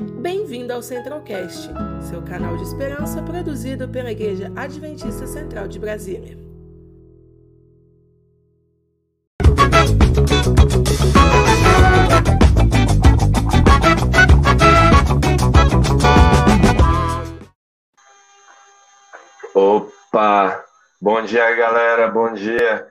[0.00, 1.68] Bem-vindo ao Centralcast,
[2.08, 6.38] seu canal de esperança produzido pela Igreja Adventista Central de Brasília.
[19.54, 20.64] Opa!
[20.98, 22.08] Bom dia, galera.
[22.08, 22.86] Bom dia.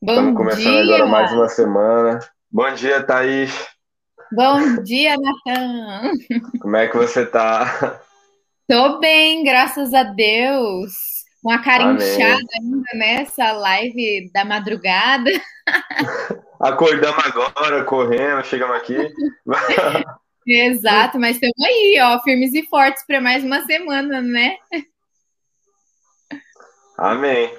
[0.00, 0.94] Bom Estamos começando dia.
[0.94, 2.20] agora mais uma semana.
[2.50, 3.77] Bom dia, Thaís.
[4.30, 6.12] Bom dia, Natan.
[6.60, 8.00] Como é que você tá?
[8.68, 11.24] Tô bem, graças a Deus.
[11.42, 11.96] Uma cara Amém.
[11.96, 15.30] inchada ainda nessa live da madrugada.
[16.60, 18.96] Acordamos agora, correndo, chegamos aqui.
[20.46, 24.56] Exato, mas estamos aí, ó, firmes e fortes para mais uma semana, né?
[26.98, 27.50] Amém.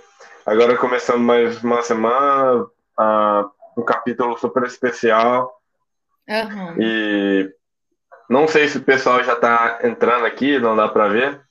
[0.45, 2.67] Agora começando mais uma semana,
[2.97, 5.58] ah, um capítulo super especial.
[6.29, 6.75] Aham.
[6.79, 7.51] E
[8.29, 11.41] não sei se o pessoal já está entrando aqui, não dá para ver.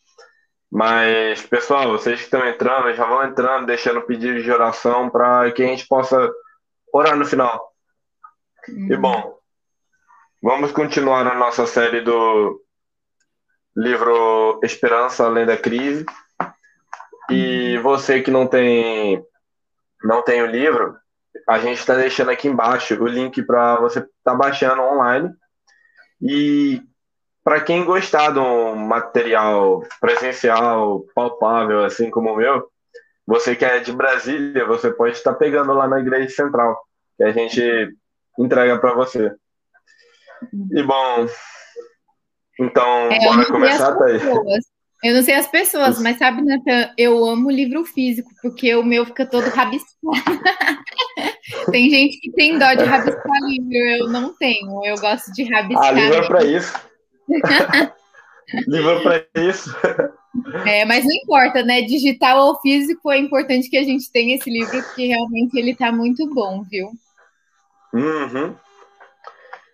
[0.71, 5.63] Mas, pessoal, vocês que estão entrando, já vão entrando, deixando pedido de oração para que
[5.63, 6.31] a gente possa
[6.93, 7.73] orar no final.
[8.69, 9.39] E bom,
[10.43, 12.63] vamos continuar a nossa série do
[13.75, 16.05] livro Esperança Além da Crise.
[17.31, 19.25] E você que não tem
[20.05, 20.97] não tem o livro,
[21.49, 25.33] a gente está deixando aqui embaixo o link para você estar tá baixando online.
[26.21, 26.83] E
[27.43, 32.69] para quem gostar de um material presencial, palpável, assim como o meu,
[33.27, 36.79] você que é de Brasília, você pode estar pegando lá na Igreja Central,
[37.17, 37.63] que a gente
[38.39, 39.33] entrega para você.
[40.73, 41.27] E bom,
[42.61, 44.23] então, É, bora começar, Thaís?
[44.23, 44.65] pessoas.
[45.03, 49.07] Eu não sei as pessoas, mas sabe, Natan, eu amo livro físico, porque o meu
[49.07, 49.89] fica todo rabiscado.
[51.71, 54.85] Tem gente que tem dó de rabiscar livro, eu não tenho.
[54.85, 55.89] Eu gosto de rabiscar.
[55.89, 56.75] Ah, livro é para isso.
[58.69, 59.77] livro é para isso.
[60.67, 61.83] É, mas não importa, né?
[61.83, 65.91] Digital ou físico, é importante que a gente tenha esse livro, porque realmente ele tá
[65.91, 66.91] muito bom, viu?
[67.93, 68.55] Uhum.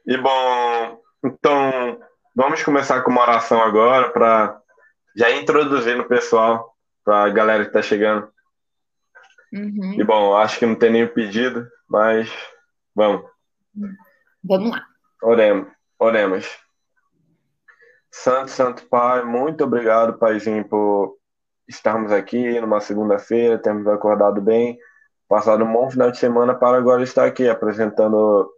[0.06, 1.98] E bom, então
[2.34, 4.60] vamos começar com uma oração agora para
[5.16, 6.74] já introduzir no pessoal,
[7.04, 8.28] para a galera que está chegando.
[9.54, 9.94] Uhum.
[9.94, 12.28] E bom, acho que não tem nenhum pedido, mas
[12.94, 13.25] vamos,
[14.42, 14.84] Vamos lá.
[15.22, 15.69] oremos.
[15.98, 16.59] oremos.
[18.10, 21.16] Santo, Santo Pai, muito obrigado, Paizinho, por
[21.69, 24.78] estarmos aqui numa segunda-feira, termos acordado bem,
[25.28, 28.50] passado um bom final de semana para agora estar aqui apresentando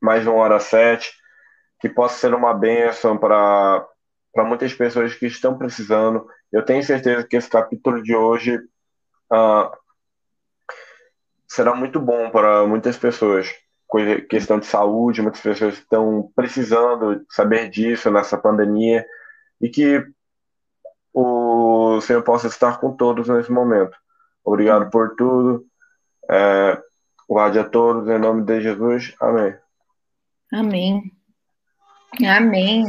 [0.00, 1.12] mais uma hora sete,
[1.80, 3.86] que possa ser uma bênção para
[4.38, 6.26] muitas pessoas que estão precisando.
[6.52, 8.58] Eu tenho certeza que esse capítulo de hoje
[9.30, 9.70] ah,
[11.58, 13.52] será muito bom para muitas pessoas.
[13.84, 19.04] Coisa, questão de saúde, muitas pessoas estão precisando saber disso nessa pandemia
[19.60, 20.06] e que
[21.12, 23.96] o Senhor possa estar com todos nesse momento.
[24.44, 25.66] Obrigado por tudo.
[26.30, 26.80] É,
[27.28, 29.16] guarde a todos em nome de Jesus.
[29.20, 29.56] Amém.
[30.52, 31.12] Amém.
[32.24, 32.84] Amém.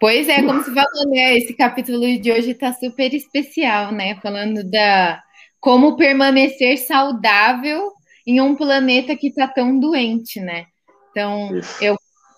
[0.00, 1.36] Pois é, como você falou, né?
[1.36, 4.14] Esse capítulo de hoje está super especial, né?
[4.22, 5.22] Falando da
[5.64, 7.90] como permanecer saudável
[8.26, 10.66] em um planeta que está tão doente, né?
[11.10, 11.96] Então, eu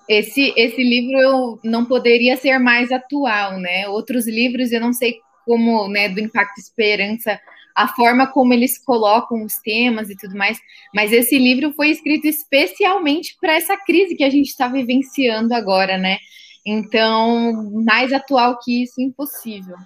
[0.09, 3.88] esse esse livro eu não poderia ser mais atual, né?
[3.88, 7.41] Outros livros eu não sei como, né, do Impacto Esperança,
[7.75, 10.60] a forma como eles colocam os temas e tudo mais,
[10.94, 15.98] mas esse livro foi escrito especialmente para essa crise que a gente está vivenciando agora,
[15.98, 16.19] né?
[16.65, 19.76] Então, mais atual que isso, impossível.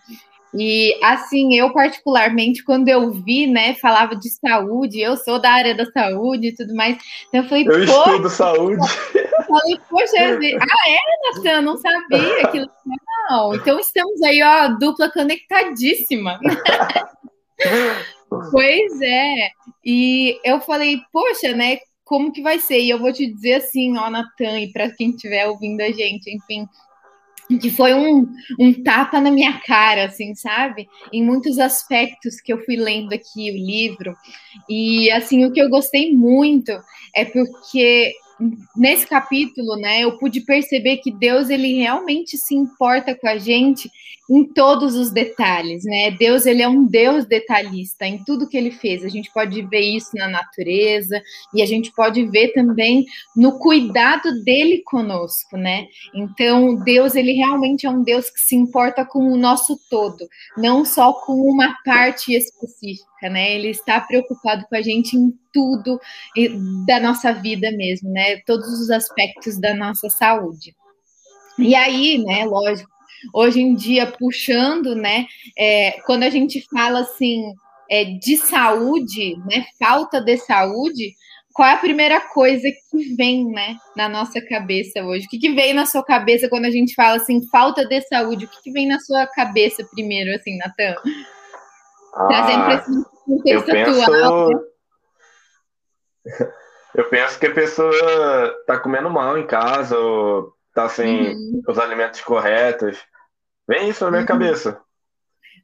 [0.52, 5.74] E assim, eu particularmente, quando eu vi, né, falava de saúde, eu sou da área
[5.74, 8.82] da saúde e tudo mais, então eu falei, Eu estudo saúde.
[9.14, 12.66] eu falei, poxa, ah, é, Natan, não sabia que
[13.30, 13.54] não.
[13.54, 16.38] Então estamos aí, ó, dupla conectadíssima.
[18.52, 19.50] Pois é.
[19.84, 21.78] E eu falei, poxa, né?
[22.04, 22.80] Como que vai ser?
[22.80, 26.30] E eu vou te dizer assim, ó, Natan, e para quem estiver ouvindo a gente,
[26.32, 26.66] enfim,
[27.58, 28.26] que foi um,
[28.58, 30.88] um tapa na minha cara, assim, sabe?
[31.12, 34.14] Em muitos aspectos que eu fui lendo aqui o livro.
[34.68, 36.72] E, assim, o que eu gostei muito
[37.14, 38.12] é porque
[38.76, 43.90] nesse capítulo, né, eu pude perceber que Deus, ele realmente se importa com a gente
[44.30, 46.12] em todos os detalhes, né?
[46.12, 49.04] Deus, ele é um Deus detalhista em tudo que ele fez.
[49.04, 51.20] A gente pode ver isso na natureza
[51.52, 53.04] e a gente pode ver também
[53.34, 55.88] no cuidado dele conosco, né?
[56.14, 60.84] Então, Deus, ele realmente é um Deus que se importa com o nosso todo, não
[60.84, 63.52] só com uma parte específica, né?
[63.52, 65.98] Ele está preocupado com a gente em tudo
[66.86, 68.36] da nossa vida mesmo, né?
[68.46, 70.72] Todos os aspectos da nossa saúde.
[71.58, 72.99] E aí, né, lógico,
[73.32, 75.26] hoje em dia, puxando, né,
[75.58, 77.54] é, quando a gente fala assim
[77.90, 81.14] é, de saúde, né, falta de saúde,
[81.52, 85.26] qual é a primeira coisa que vem, né, na nossa cabeça hoje?
[85.26, 88.44] O que, que vem na sua cabeça quando a gente fala assim, falta de saúde?
[88.44, 90.94] O que, que vem na sua cabeça primeiro, assim, Natan?
[92.14, 94.02] Ah, Trazendo para esse contexto eu penso...
[94.02, 94.48] atual.
[94.48, 94.60] Né?
[96.94, 101.62] Eu penso que a pessoa tá comendo mal em casa, ou tá sem uhum.
[101.68, 102.98] os alimentos corretos.
[103.70, 104.26] Vem isso na minha uhum.
[104.26, 104.80] cabeça.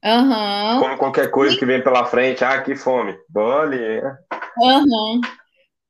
[0.05, 0.81] Uhum.
[0.81, 3.19] Como qualquer coisa que vem pela frente, ah, que fome.
[3.29, 4.01] Bole.
[4.59, 5.21] Uhum.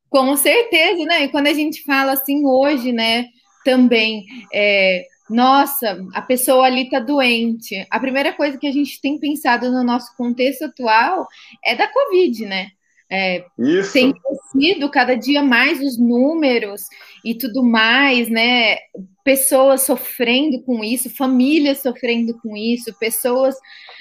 [0.09, 1.25] Com certeza, né?
[1.25, 3.25] E quando a gente fala assim hoje, né,
[3.63, 7.85] também, é, nossa, a pessoa ali tá doente.
[7.91, 11.27] A primeira coisa que a gente tem pensado no nosso contexto atual
[11.63, 12.69] é da Covid, né?
[13.09, 13.93] É, Isso.
[13.93, 16.81] Tem crescido cada dia mais os números
[17.23, 18.77] e tudo mais, né?
[19.23, 23.55] Pessoas sofrendo com isso, famílias sofrendo com isso, pessoas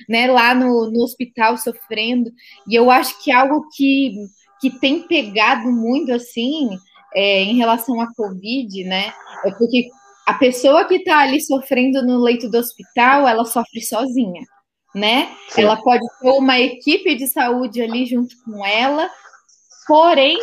[0.08, 2.32] né, lá no, no hospital sofrendo.
[2.68, 4.12] E eu acho que algo que,
[4.60, 6.70] que tem pegado muito assim
[7.14, 9.12] é, em relação à Covid, né?
[9.44, 9.88] É porque
[10.26, 14.42] a pessoa que está ali sofrendo no leito do hospital, ela sofre sozinha
[14.96, 15.30] né?
[15.50, 15.62] Sim.
[15.62, 19.10] Ela pode ter uma equipe de saúde ali junto com ela,
[19.86, 20.38] porém,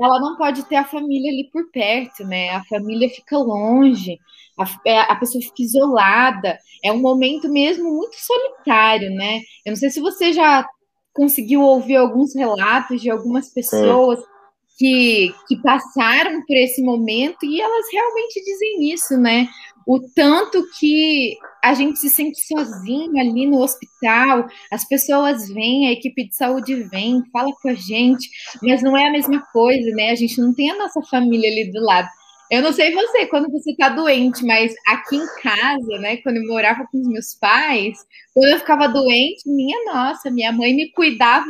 [0.00, 2.50] ela não pode ter a família ali por perto, né?
[2.50, 4.16] A família fica longe,
[4.56, 6.56] a, é, a pessoa fica isolada.
[6.84, 9.40] É um momento mesmo muito solitário, né?
[9.66, 10.64] Eu não sei se você já
[11.12, 14.20] conseguiu ouvir alguns relatos de algumas pessoas.
[14.80, 19.48] Que, que passaram por esse momento e elas realmente dizem isso, né?
[19.88, 25.92] O tanto que a gente se sente sozinho ali no hospital, as pessoas vêm, a
[25.92, 28.28] equipe de saúde vem, fala com a gente,
[28.62, 30.10] mas não é a mesma coisa, né?
[30.10, 32.06] A gente não tem a nossa família ali do lado.
[32.50, 36.46] Eu não sei você, quando você tá doente, mas aqui em casa, né, quando eu
[36.46, 37.96] morava com os meus pais,
[38.34, 41.46] quando eu ficava doente, minha nossa, minha mãe me cuidava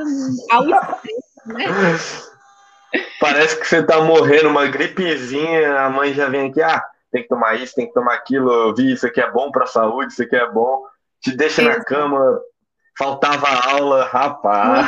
[0.50, 1.64] ao extremo, né?
[3.20, 7.28] Parece que você tá morrendo, uma gripezinha, a mãe já vem aqui, ah, tem que
[7.28, 10.12] tomar isso, tem que tomar aquilo, eu vi isso aqui é bom para a saúde,
[10.12, 10.82] isso aqui é bom,
[11.20, 12.38] te deixa na cama,
[12.96, 14.86] faltava aula, rapaz.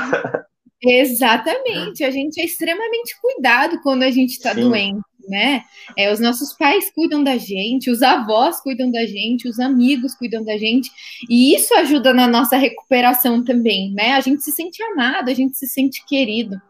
[0.83, 5.63] Exatamente, a gente é extremamente cuidado quando a gente está doente, né?
[5.97, 10.43] É, os nossos pais cuidam da gente, os avós cuidam da gente, os amigos cuidam
[10.43, 10.91] da gente,
[11.29, 14.13] e isso ajuda na nossa recuperação também, né?
[14.13, 16.61] A gente se sente amado, a gente se sente querido.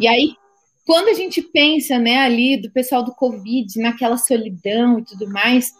[0.00, 0.34] E aí,
[0.86, 5.72] quando a gente pensa, né, ali do pessoal do Covid, naquela solidão e tudo mais,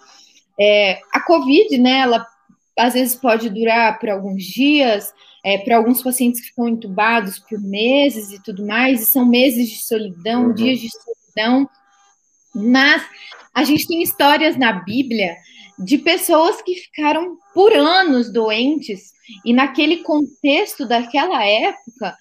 [0.58, 2.26] é, a Covid, né, ela
[2.79, 5.12] às vezes pode durar por alguns dias,
[5.44, 9.69] é, para alguns pacientes que ficam entubados por meses e tudo mais, e são meses
[9.69, 10.55] de solidão, uhum.
[10.55, 11.69] dias de solidão,
[12.55, 13.02] mas
[13.55, 15.37] a gente tem histórias na Bíblia
[15.79, 19.12] de pessoas que ficaram por anos doentes,
[19.44, 22.17] e naquele contexto daquela época,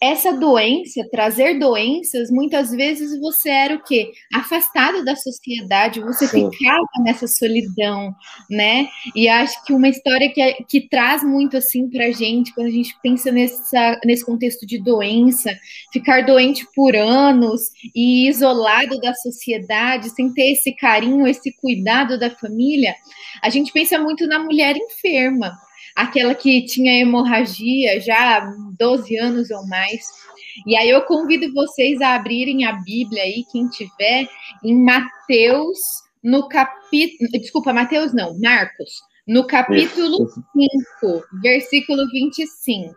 [0.00, 4.10] essa doença, trazer doenças, muitas vezes você era o quê?
[4.34, 6.50] Afastado da sociedade, você Sim.
[6.50, 8.14] ficava nessa solidão,
[8.48, 8.88] né?
[9.14, 12.96] E acho que uma história que, que traz muito assim pra gente, quando a gente
[13.02, 15.54] pensa nessa, nesse contexto de doença,
[15.92, 17.60] ficar doente por anos
[17.94, 22.94] e isolado da sociedade, sem ter esse carinho, esse cuidado da família,
[23.42, 25.52] a gente pensa muito na mulher enferma
[25.94, 30.00] aquela que tinha hemorragia já há 12 anos ou mais.
[30.66, 34.28] E aí eu convido vocês a abrirem a Bíblia aí, quem tiver,
[34.64, 35.78] em Mateus,
[36.22, 37.30] no capítulo.
[37.32, 38.90] Desculpa, Mateus não, Marcos,
[39.26, 40.44] no capítulo Isso.
[41.00, 42.94] 5, versículo 25.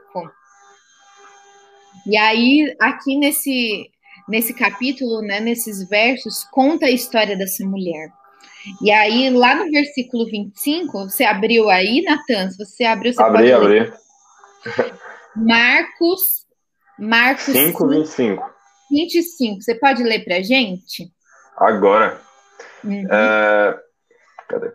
[2.05, 3.89] E aí, aqui nesse,
[4.27, 8.11] nesse capítulo, né, nesses versos, conta a história dessa mulher.
[8.81, 12.49] E aí, lá no versículo 25, você abriu aí, Natan?
[12.49, 13.67] Se você abriu, você abri, pode abri.
[13.67, 13.93] ler.
[15.35, 16.45] Marcos,
[16.97, 18.53] Marcos 5, 25.
[18.89, 19.61] 25.
[19.61, 21.11] Você pode ler para gente?
[21.57, 22.21] Agora.
[22.83, 23.07] Uhum.
[23.11, 23.79] É...
[24.47, 24.71] Cadê?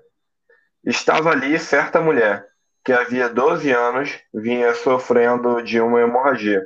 [0.84, 2.46] Estava ali certa mulher
[2.84, 6.62] que havia 12 anos vinha sofrendo de uma hemorragia.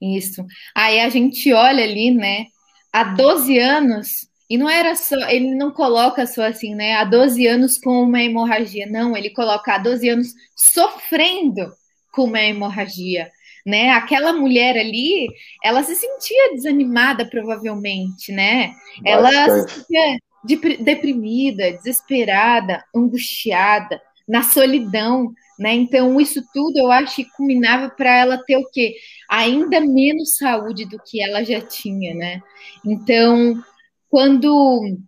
[0.00, 0.44] Isso.
[0.74, 2.46] Aí a gente olha ali, né?
[2.92, 7.46] Há 12 anos e não era só, ele não coloca só assim, né, há 12
[7.46, 11.72] anos com uma hemorragia, não, ele coloca há 12 anos sofrendo
[12.12, 13.30] com uma hemorragia,
[13.64, 13.92] né?
[13.92, 15.26] Aquela mulher ali,
[15.64, 18.74] ela se sentia desanimada provavelmente, né?
[19.02, 19.06] Bastante.
[19.06, 20.18] Ela se sentia
[20.80, 25.72] deprimida, desesperada, angustiada, na solidão, né?
[25.72, 28.96] Então, isso tudo eu acho que culminava para ela ter o quê?
[29.30, 32.42] Ainda menos saúde do que ela já tinha, né?
[32.84, 33.62] Então,
[34.12, 34.98] quando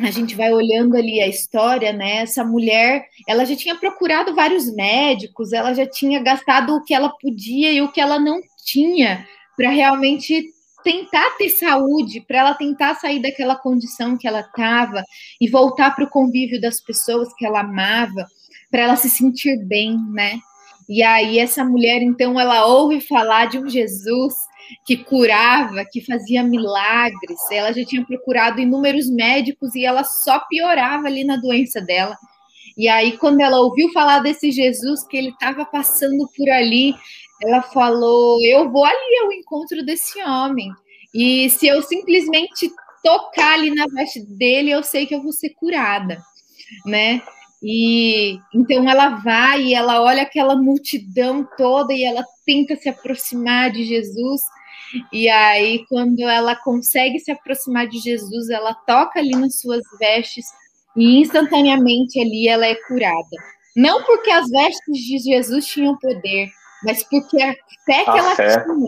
[0.00, 2.16] a gente vai olhando ali a história, né?
[2.22, 7.08] Essa mulher, ela já tinha procurado vários médicos, ela já tinha gastado o que ela
[7.08, 9.24] podia e o que ela não tinha
[9.56, 10.44] para realmente
[10.82, 15.04] tentar ter saúde, para ela tentar sair daquela condição que ela estava
[15.40, 18.26] e voltar para o convívio das pessoas que ela amava,
[18.72, 20.40] para ela se sentir bem, né?
[20.88, 24.34] E aí essa mulher, então, ela ouve falar de um Jesus
[24.84, 27.38] que curava, que fazia milagres.
[27.50, 32.16] Ela já tinha procurado inúmeros médicos e ela só piorava ali na doença dela.
[32.76, 36.94] E aí, quando ela ouviu falar desse Jesus que ele estava passando por ali,
[37.42, 40.70] ela falou: Eu vou ali ao encontro desse homem.
[41.14, 42.70] E se eu simplesmente
[43.02, 46.22] tocar ali na veste dele, eu sei que eu vou ser curada,
[46.86, 47.20] né?
[47.62, 53.70] E então ela vai e ela olha aquela multidão toda e ela tenta se aproximar
[53.70, 54.40] de Jesus.
[55.12, 60.44] E aí, quando ela consegue se aproximar de Jesus, ela toca ali nas suas vestes
[60.96, 63.36] e instantaneamente ali ela é curada.
[63.74, 66.48] Não porque as vestes de Jesus tinham poder,
[66.84, 67.52] mas porque a
[67.86, 68.64] fé que a ela fé.
[68.64, 68.86] tinha.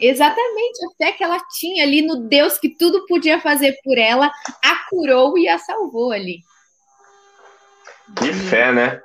[0.00, 4.30] Exatamente, a fé que ela tinha ali no Deus que tudo podia fazer por ela,
[4.62, 6.40] a curou e a salvou ali.
[8.16, 9.00] Que fé, né?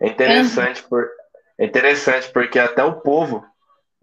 [0.00, 1.08] É interessante, por,
[1.58, 3.44] é interessante porque até o povo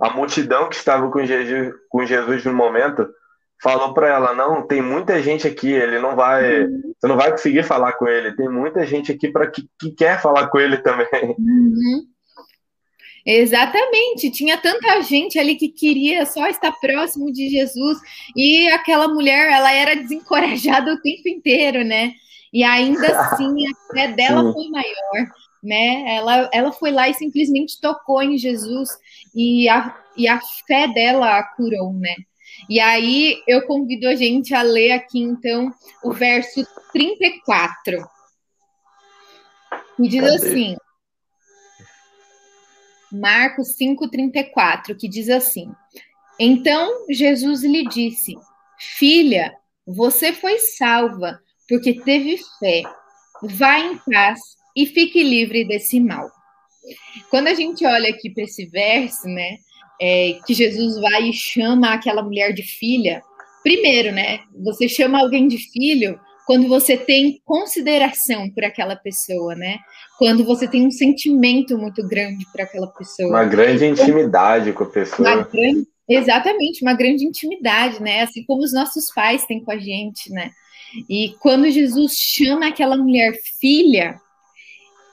[0.02, 3.08] a multidão que estava com Jesus, com Jesus no momento
[3.62, 6.94] falou para ela: não, tem muita gente aqui, ele não vai, uhum.
[7.00, 8.36] você não vai conseguir falar com ele.
[8.36, 11.36] Tem muita gente aqui para que, que, quer falar com ele também.
[11.38, 12.04] Uhum.
[13.24, 18.00] Exatamente, tinha tanta gente ali que queria só estar próximo de Jesus
[18.36, 22.14] e aquela mulher, ela era desencorajada o tempo inteiro, né?
[22.52, 25.28] E ainda assim a fé dela foi maior
[25.62, 26.16] né?
[26.16, 28.90] Ela, ela foi lá e simplesmente tocou em Jesus
[29.36, 32.16] e a, e a fé dela a curou, né?
[32.70, 38.08] E aí eu convido a gente a ler aqui então o verso 34.
[39.98, 40.36] Que diz Cadê?
[40.36, 40.76] assim:
[43.12, 45.72] Marcos 5:34, que diz assim:
[46.40, 48.36] Então Jesus lhe disse:
[48.80, 52.84] Filha, você foi salva, porque teve fé.
[53.44, 54.40] Vá em paz
[54.76, 56.30] e fique livre desse mal.
[57.30, 59.58] Quando a gente olha aqui para esse verso, né,
[60.02, 63.22] é, que Jesus vai e chama aquela mulher de filha,
[63.64, 69.78] primeiro, né, você chama alguém de filho quando você tem consideração por aquela pessoa, né?
[70.18, 73.30] Quando você tem um sentimento muito grande para aquela pessoa.
[73.30, 75.44] Uma grande intimidade com a pessoa.
[75.44, 78.24] Grande, exatamente, uma grande intimidade, né?
[78.24, 80.52] Assim como os nossos pais têm com a gente, né?
[81.10, 84.20] E quando Jesus chama aquela mulher filha,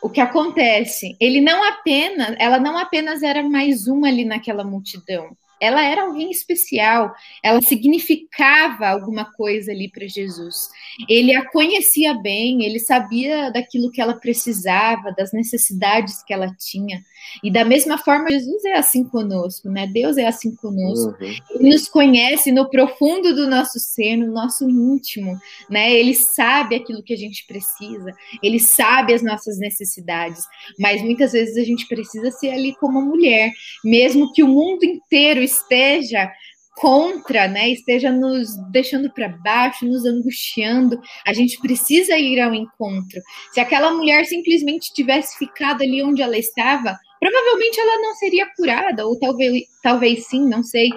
[0.01, 1.17] o que acontece?
[1.21, 6.31] Ele não apenas, ela não apenas era mais uma ali naquela multidão ela era alguém
[6.31, 10.69] especial, ela significava alguma coisa ali para Jesus.
[11.09, 17.03] Ele a conhecia bem, ele sabia daquilo que ela precisava, das necessidades que ela tinha.
[17.43, 19.87] E da mesma forma, Jesus é assim conosco, né?
[19.87, 21.17] Deus é assim conosco.
[21.21, 21.35] Uhum.
[21.51, 25.39] Ele nos conhece no profundo do nosso ser, no nosso íntimo,
[25.69, 25.93] né?
[25.93, 30.45] Ele sabe aquilo que a gente precisa, ele sabe as nossas necessidades,
[30.79, 33.53] mas muitas vezes a gente precisa ser ali como mulher,
[33.85, 36.31] mesmo que o mundo inteiro esteja
[36.79, 43.21] contra, né, esteja nos deixando para baixo, nos angustiando, a gente precisa ir ao encontro.
[43.53, 49.07] Se aquela mulher simplesmente tivesse ficado ali onde ela estava, provavelmente ela não seria curada,
[49.07, 50.91] ou talvez, talvez sim, não sei,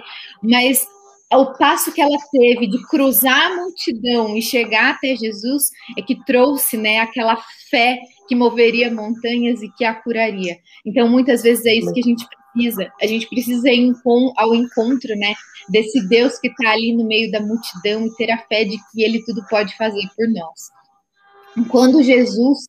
[0.44, 0.86] mas
[1.34, 6.24] o passo que ela teve de cruzar a multidão e chegar até Jesus é que
[6.26, 7.38] trouxe, né, aquela
[7.70, 8.00] fé
[8.32, 10.58] que moveria montanhas e que a curaria.
[10.86, 12.90] Então, muitas vezes é isso que a gente precisa.
[13.02, 13.94] A gente precisa ir
[14.38, 15.34] ao encontro, né,
[15.68, 19.04] desse Deus que está ali no meio da multidão e ter a fé de que
[19.04, 21.68] Ele tudo pode fazer por nós.
[21.68, 22.60] Quando Jesus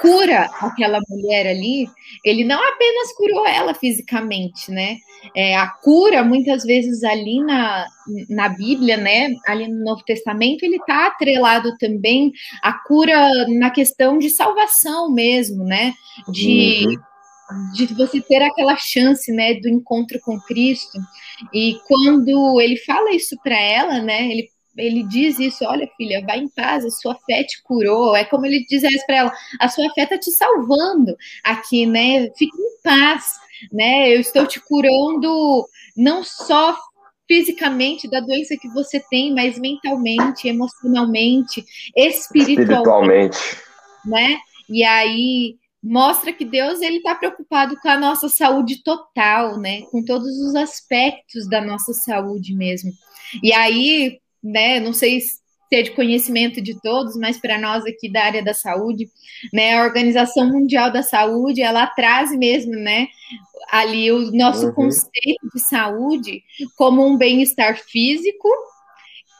[0.00, 1.86] cura aquela mulher ali,
[2.24, 4.96] ele não apenas curou ela fisicamente, né?
[5.36, 7.86] É, a cura, muitas vezes, ali na,
[8.28, 9.30] na Bíblia, né?
[9.46, 12.32] Ali no Novo Testamento, ele está atrelado também
[12.62, 13.16] à cura
[13.48, 15.94] na questão de salvação mesmo, né?
[16.28, 16.86] De.
[16.86, 17.12] Uhum
[17.74, 20.98] de você ter aquela chance, né, do encontro com Cristo.
[21.52, 26.38] E quando ele fala isso para ela, né, ele ele diz isso, olha filha, vai
[26.38, 28.16] em paz, a sua fé te curou.
[28.16, 32.30] É como ele diz isso para ela, a sua fé está te salvando aqui, né?
[32.36, 33.24] Fique em paz,
[33.72, 34.14] né?
[34.14, 36.76] Eu estou te curando não só
[37.28, 41.64] fisicamente da doença que você tem, mas mentalmente, emocionalmente,
[41.96, 43.38] espiritualmente, espiritualmente.
[44.04, 44.38] né?
[44.68, 49.82] E aí mostra que Deus ele está preocupado com a nossa saúde total, né?
[49.90, 52.92] Com todos os aspectos da nossa saúde mesmo.
[53.42, 54.80] E aí, né?
[54.80, 58.52] Não sei se ter de conhecimento de todos, mas para nós aqui da área da
[58.52, 59.08] saúde,
[59.50, 63.08] né, a Organização Mundial da Saúde, ela traz mesmo, né,
[63.70, 64.74] ali o nosso uhum.
[64.74, 66.42] conceito de saúde
[66.76, 68.48] como um bem-estar físico,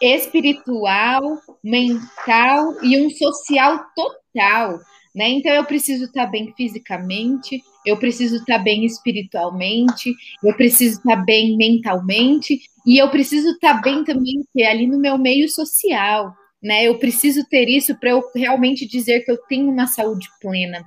[0.00, 1.20] espiritual,
[1.62, 4.80] mental e um social total,
[5.14, 5.28] né?
[5.28, 11.56] Então eu preciso estar bem fisicamente, eu preciso estar bem espiritualmente, eu preciso estar bem
[11.56, 16.84] mentalmente e eu preciso estar bem também que é ali no meu meio social, né?
[16.84, 20.84] Eu preciso ter isso para eu realmente dizer que eu tenho uma saúde plena.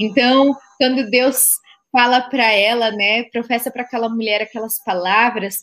[0.00, 1.46] Então, quando Deus
[1.92, 5.60] fala para ela, né, professa para aquela mulher aquelas palavras,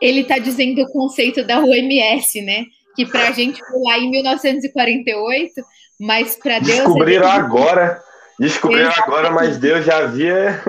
[0.00, 2.64] ele está dizendo o conceito da OMS, né?
[2.94, 5.52] Que para a gente foi lá em 1948,
[6.00, 6.78] mas para Deus.
[6.78, 8.02] Descobriram agora.
[8.40, 9.00] Exatamente.
[9.00, 10.62] agora, mas Deus já havia.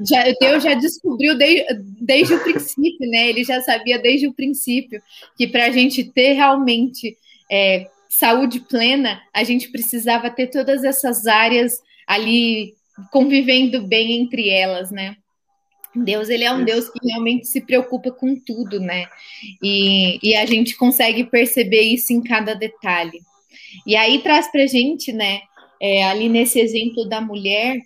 [0.00, 1.66] Já, Deus já descobriu desde,
[2.00, 3.28] desde o princípio, né?
[3.28, 5.02] Ele já sabia desde o princípio
[5.36, 7.16] que para a gente ter realmente
[7.50, 12.74] é, saúde plena, a gente precisava ter todas essas áreas ali
[13.10, 15.16] convivendo bem entre elas, né?
[15.94, 19.06] Deus, ele é um Deus que realmente se preocupa com tudo, né?
[19.62, 23.20] E, e a gente consegue perceber isso em cada detalhe.
[23.86, 25.40] E aí traz pra gente, né,
[25.80, 27.78] é, ali nesse exemplo da mulher,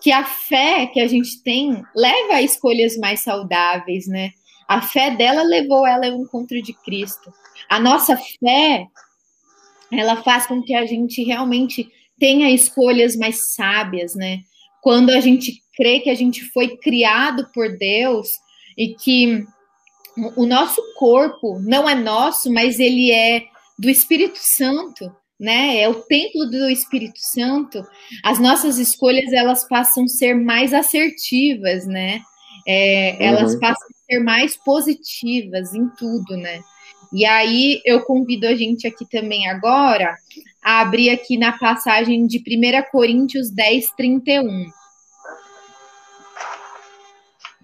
[0.00, 4.30] que a fé que a gente tem leva a escolhas mais saudáveis, né?
[4.66, 7.32] A fé dela levou ela ao encontro de Cristo.
[7.68, 8.86] A nossa fé,
[9.90, 14.40] ela faz com que a gente realmente tenha escolhas mais sábias, né?
[14.82, 18.28] Quando a gente crê que a gente foi criado por Deus
[18.76, 19.44] e que
[20.36, 23.44] o nosso corpo não é nosso, mas ele é
[23.78, 25.80] do Espírito Santo, né?
[25.80, 27.86] É o templo do Espírito Santo.
[28.24, 32.20] As nossas escolhas elas passam a ser mais assertivas, né?
[32.66, 33.26] É, uhum.
[33.26, 36.60] Elas passam a ser mais positivas em tudo, né?
[37.12, 40.16] E aí eu convido a gente aqui também agora
[40.62, 44.66] a abrir aqui na passagem de 1 Coríntios 10, 31.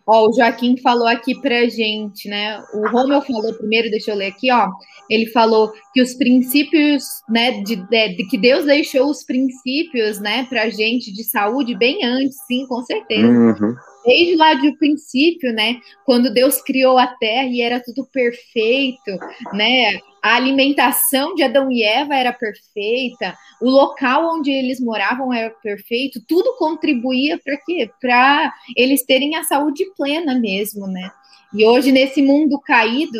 [0.06, 2.62] Ó, o Joaquim falou aqui pra gente, né?
[2.74, 4.68] O Romeu falou primeiro, deixa eu ler aqui, ó.
[5.08, 10.44] Ele falou que os princípios, né, de, de, de que Deus deixou os princípios, né,
[10.44, 13.26] pra gente de saúde bem antes, sim, com certeza.
[13.26, 15.80] Uhum desde lá do princípio, né?
[16.04, 19.10] Quando Deus criou a terra e era tudo perfeito,
[19.52, 19.98] né?
[20.22, 26.22] A alimentação de Adão e Eva era perfeita, o local onde eles moravam era perfeito,
[26.26, 27.90] tudo contribuía para quê?
[28.00, 31.10] Para eles terem a saúde plena mesmo, né?
[31.52, 33.18] E hoje, nesse mundo caído,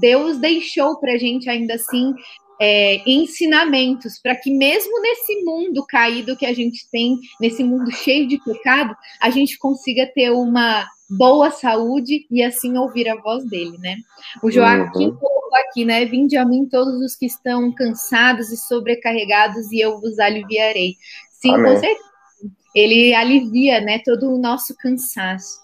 [0.00, 2.14] Deus deixou para a gente ainda assim
[2.60, 8.26] é, ensinamentos para que mesmo nesse mundo caído que a gente tem, nesse mundo cheio
[8.26, 13.78] de pecado, a gente consiga ter uma boa saúde e assim ouvir a voz dele,
[13.78, 13.96] né?
[14.42, 15.16] O Joaquim uhum.
[15.16, 16.04] colocou aqui, né?
[16.04, 20.96] Vinde a mim todos os que estão cansados e sobrecarregados e eu vos aliviarei.
[21.30, 21.72] Sim, Amém.
[21.72, 22.08] com certeza.
[22.74, 25.58] Ele alivia, né, todo o nosso cansaço.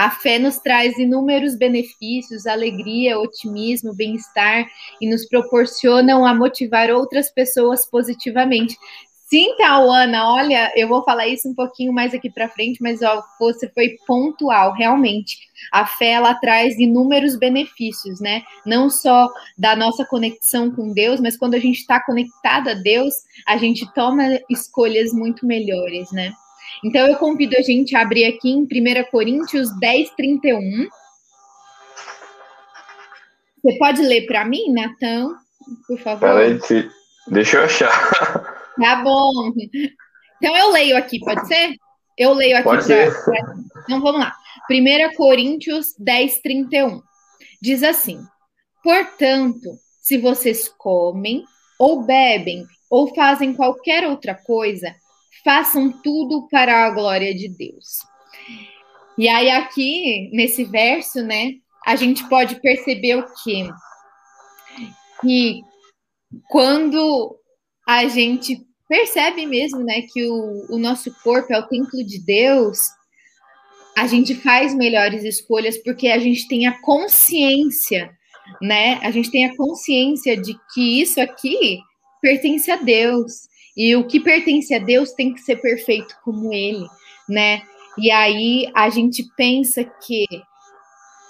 [0.00, 4.66] A fé nos traz inúmeros benefícios, alegria, otimismo, bem-estar
[4.98, 8.78] e nos proporcionam a motivar outras pessoas positivamente.
[9.26, 13.22] Sim, Tauana, olha, eu vou falar isso um pouquinho mais aqui para frente, mas ó,
[13.38, 15.36] você foi pontual, realmente.
[15.70, 18.42] A fé ela traz inúmeros benefícios, né?
[18.64, 23.12] Não só da nossa conexão com Deus, mas quando a gente está conectada a Deus,
[23.46, 26.32] a gente toma escolhas muito melhores, né?
[26.84, 30.88] Então eu convido a gente a abrir aqui em 1 Coríntios 10, 31.
[33.62, 35.28] Você pode ler para mim, Natan,
[35.86, 36.20] por favor?
[36.20, 36.58] Peraí,
[37.28, 38.60] deixa eu achar.
[38.80, 39.52] Tá bom.
[40.36, 41.74] Então eu leio aqui, pode ser?
[42.16, 42.64] Eu leio aqui.
[42.64, 43.24] Pode pra, ser.
[43.24, 43.54] Pra...
[43.82, 44.32] Então vamos lá.
[44.70, 47.02] 1 Coríntios 10, 31.
[47.60, 48.18] Diz assim:
[48.82, 49.68] Portanto,
[50.00, 51.44] se vocês comem,
[51.78, 54.94] ou bebem, ou fazem qualquer outra coisa,
[55.44, 57.86] façam tudo para a glória de Deus.
[59.18, 61.52] E aí, aqui, nesse verso, né,
[61.86, 63.68] a gente pode perceber o quê?
[65.20, 65.60] Que
[66.48, 67.36] quando
[67.86, 72.78] a gente percebe mesmo, né, que o, o nosso corpo é o templo de Deus,
[73.96, 78.10] a gente faz melhores escolhas porque a gente tem a consciência,
[78.60, 78.98] né?
[79.02, 81.78] A gente tem a consciência de que isso aqui
[82.20, 83.49] pertence a Deus.
[83.76, 86.86] E o que pertence a Deus tem que ser perfeito como ele,
[87.28, 87.62] né?
[87.98, 90.26] E aí a gente pensa que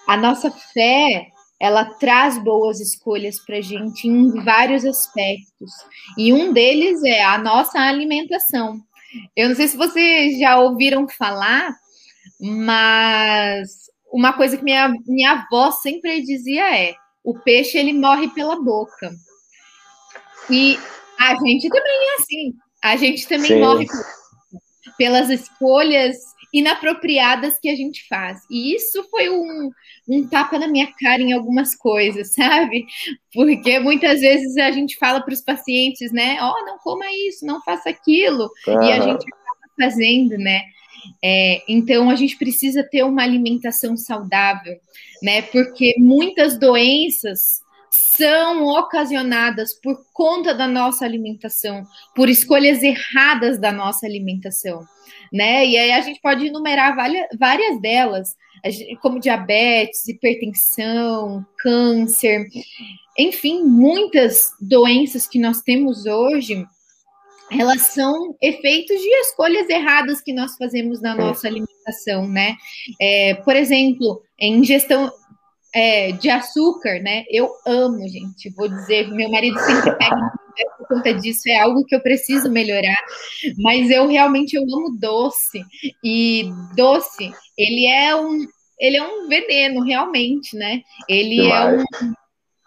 [0.06, 1.28] a nossa fé
[1.60, 5.70] ela traz boas escolhas para gente em vários aspectos.
[6.16, 8.80] E um deles é a nossa alimentação.
[9.36, 11.74] Eu não sei se vocês já ouviram falar,
[12.40, 18.60] mas uma coisa que minha, minha avó sempre dizia é: o peixe ele morre pela
[18.62, 19.12] boca.
[20.48, 20.78] E
[21.20, 22.54] a gente também é assim.
[22.82, 23.60] A gente também Sim.
[23.60, 23.86] morre
[24.96, 26.16] pelas escolhas
[26.52, 28.40] inapropriadas que a gente faz.
[28.50, 29.70] E isso foi um,
[30.08, 32.86] um tapa na minha cara em algumas coisas, sabe?
[33.32, 36.38] Porque muitas vezes a gente fala para os pacientes, né?
[36.40, 38.50] Ó, oh, não coma isso, não faça aquilo.
[38.66, 40.62] E a gente acaba fazendo, né?
[41.22, 44.76] É, então a gente precisa ter uma alimentação saudável,
[45.22, 45.42] né?
[45.42, 51.82] Porque muitas doenças são ocasionadas por conta da nossa alimentação,
[52.14, 54.86] por escolhas erradas da nossa alimentação
[55.32, 55.66] né?
[55.66, 56.96] E aí a gente pode enumerar
[57.38, 58.36] várias, delas,
[59.00, 62.46] como diabetes, hipertensão, câncer,
[63.18, 66.64] enfim, muitas doenças que nós temos hoje,
[67.50, 72.56] elas são efeitos de escolhas erradas que nós fazemos na nossa alimentação, né?
[73.00, 75.10] É, por exemplo, ingestão
[75.74, 77.24] é, de açúcar, né?
[77.30, 78.50] Eu amo, gente.
[78.50, 80.32] Vou dizer, meu marido sempre pega
[80.76, 82.98] por conta disso, é algo que eu preciso melhorar.
[83.58, 85.62] Mas eu realmente eu amo doce.
[86.04, 88.46] E doce, ele é um,
[88.78, 90.82] ele é um veneno, realmente, né?
[91.08, 91.84] Ele é um,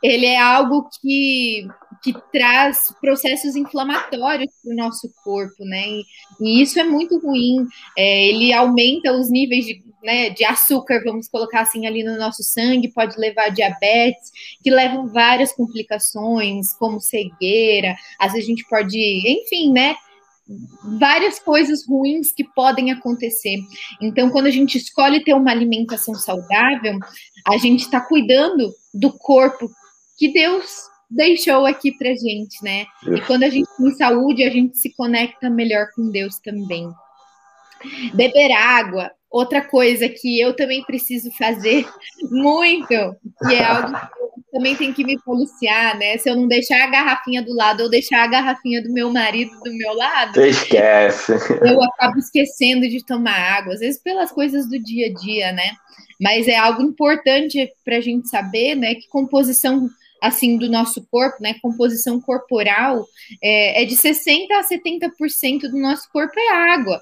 [0.01, 1.67] ele é algo que,
[2.03, 5.87] que traz processos inflamatórios para o nosso corpo, né?
[5.87, 6.05] E,
[6.41, 7.65] e, isso é muito ruim.
[7.97, 12.43] É, ele aumenta os níveis de, né, de açúcar, vamos colocar assim, ali no nosso
[12.43, 18.67] sangue, pode levar a diabetes, que levam várias complicações, como cegueira, às vezes a gente
[18.67, 19.95] pode, enfim, né?
[20.99, 23.57] várias coisas ruins que podem acontecer.
[24.01, 26.99] Então, quando a gente escolhe ter uma alimentação saudável,
[27.47, 29.71] a gente está cuidando do corpo
[30.17, 32.85] que Deus deixou aqui pra gente, né?
[33.07, 36.89] E quando a gente tem saúde, a gente se conecta melhor com Deus também.
[38.13, 41.85] Beber água, outra coisa que eu também preciso fazer
[42.31, 46.17] muito, que é algo que eu também tenho que me policiar, né?
[46.17, 49.51] Se eu não deixar a garrafinha do lado ou deixar a garrafinha do meu marido
[49.63, 51.33] do meu lado, Você esquece.
[51.65, 55.71] Eu acabo esquecendo de tomar água, às vezes pelas coisas do dia a dia, né?
[56.21, 58.95] Mas é algo importante para a gente saber, né?
[58.95, 59.89] Que composição
[60.23, 63.05] assim do nosso corpo, né, composição corporal,
[63.43, 67.01] é, é de 60% a 70% do nosso corpo é água.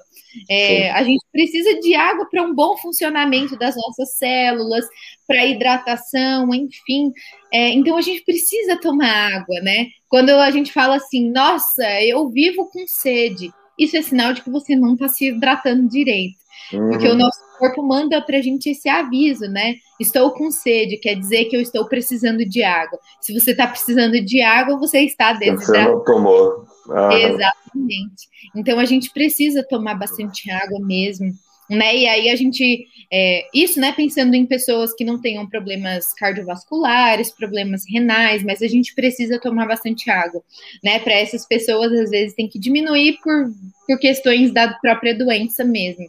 [0.50, 4.84] É, a gente precisa de água para um bom funcionamento das nossas células,
[5.24, 7.12] para hidratação, enfim.
[7.52, 9.86] É, então a gente precisa tomar água, né?
[10.08, 14.50] Quando a gente fala assim, nossa, eu vivo com sede, isso é sinal de que
[14.50, 16.34] você não está se hidratando direito.
[16.72, 16.90] Uhum.
[16.90, 19.76] Porque o nosso corpo manda para a gente esse aviso, né?
[20.00, 22.98] Estou com sede, quer dizer que eu estou precisando de água.
[23.20, 25.64] Se você está precisando de água, você está desidratado.
[25.64, 26.66] Você não tomou.
[26.90, 27.14] Ah.
[27.14, 28.28] Exatamente.
[28.56, 31.32] Então a gente precisa tomar bastante água mesmo.
[31.70, 31.98] Né?
[31.98, 37.30] E aí a gente, é, isso, né, pensando em pessoas que não tenham problemas cardiovasculares,
[37.30, 40.42] problemas renais, mas a gente precisa tomar bastante água,
[40.84, 40.98] né?
[40.98, 43.50] Para essas pessoas, às vezes, tem que diminuir por,
[43.86, 46.04] por questões da própria doença mesmo.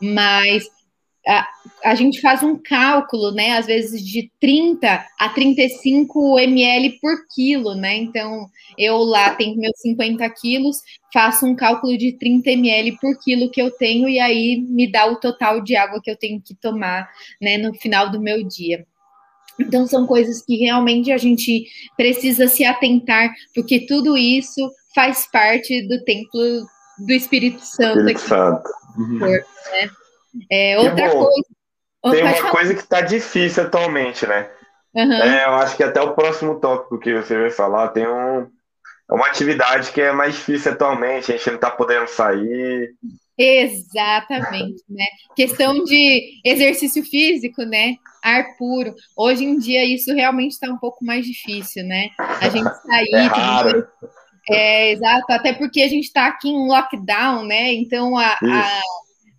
[0.00, 0.64] Mas
[1.26, 1.48] a,
[1.84, 7.74] a, gente faz um cálculo, né, às vezes de 30 a 35 ml por quilo,
[7.74, 7.96] né?
[7.96, 8.46] Então,
[8.78, 10.78] eu lá tenho meus 50 quilos,
[11.12, 15.06] faço um cálculo de 30 ml por quilo que eu tenho, e aí me dá
[15.06, 17.08] o total de água que eu tenho que tomar,
[17.40, 18.86] né, no final do meu dia.
[19.58, 25.82] Então, são coisas que realmente a gente precisa se atentar, porque tudo isso faz parte
[25.88, 26.66] do templo
[26.98, 27.98] do Espírito Santo.
[27.98, 28.70] Espírito Santo.
[29.18, 29.90] Corpo, né?
[30.50, 32.16] É, outra bom, coisa.
[32.16, 32.50] Tem uma falar.
[32.50, 34.48] coisa que está difícil atualmente, né?
[34.94, 35.12] Uhum.
[35.12, 38.46] É, eu acho que até o próximo tópico que você vai falar tem um,
[39.10, 42.94] é uma atividade que é mais difícil atualmente, a gente não está podendo sair.
[43.38, 45.04] Exatamente, né?
[45.36, 47.96] Questão de exercício físico, né?
[48.22, 48.94] Ar puro.
[49.14, 52.08] Hoje em dia isso realmente está um pouco mais difícil, né?
[52.18, 53.14] A gente sair.
[53.14, 53.86] É, raro.
[54.50, 57.74] é exato, até porque a gente está aqui em lockdown, né?
[57.74, 58.80] Então a, a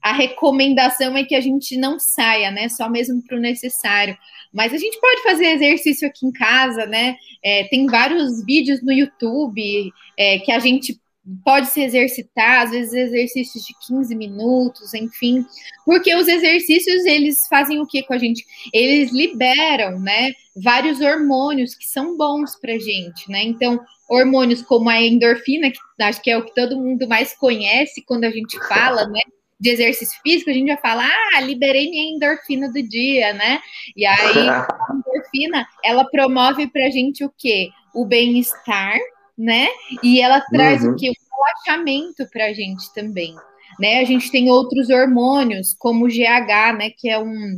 [0.07, 2.69] a recomendação é que a gente não saia, né?
[2.69, 4.17] Só mesmo para o necessário.
[4.53, 7.17] Mas a gente pode fazer exercício aqui em casa, né?
[7.43, 10.97] É, tem vários vídeos no YouTube é, que a gente
[11.43, 15.45] pode se exercitar, às vezes exercícios de 15 minutos, enfim,
[15.85, 18.45] porque os exercícios eles fazem o que com a gente?
[18.71, 23.43] Eles liberam, né, vários hormônios que são bons pra gente, né?
[23.43, 23.77] Então,
[24.09, 28.23] hormônios como a endorfina, que acho que é o que todo mundo mais conhece quando
[28.23, 29.19] a gente fala, né?
[29.59, 33.59] De exercício físico, a gente já fala, ah, liberei minha endorfina do dia, né?
[33.95, 37.69] E aí, a endorfina, ela promove pra gente o quê?
[37.93, 38.97] O bem-estar,
[39.37, 39.67] né?
[40.03, 40.91] E ela traz uhum.
[40.91, 41.09] o quê?
[41.09, 43.35] O relaxamento pra gente também,
[43.79, 43.99] né?
[43.99, 46.89] A gente tem outros hormônios, como o GH, né?
[46.95, 47.57] Que é um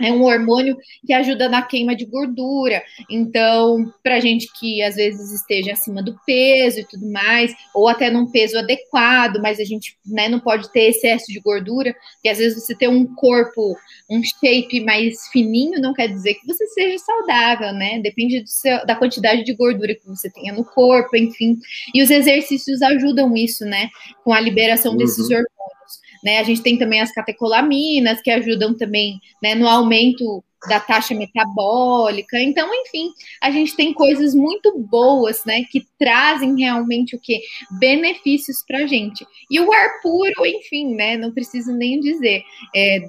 [0.00, 2.82] é um hormônio que ajuda na queima de gordura.
[3.10, 8.10] Então, para gente que às vezes esteja acima do peso e tudo mais, ou até
[8.10, 12.38] num peso adequado, mas a gente né, não pode ter excesso de gordura, porque às
[12.38, 13.76] vezes você ter um corpo,
[14.10, 18.00] um shape mais fininho, não quer dizer que você seja saudável, né?
[18.00, 21.58] Depende seu, da quantidade de gordura que você tenha no corpo, enfim.
[21.94, 23.88] E os exercícios ajudam isso, né?
[24.24, 24.98] Com a liberação uhum.
[24.98, 25.75] desses hormônios.
[26.22, 26.38] Né?
[26.38, 32.40] A gente tem também as catecolaminas, que ajudam também né, no aumento da taxa metabólica.
[32.40, 37.40] Então, enfim, a gente tem coisas muito boas, né, que trazem realmente o que
[37.78, 39.26] benefícios para a gente.
[39.50, 42.42] E o ar puro, enfim, né, não preciso nem dizer.
[42.74, 43.00] É,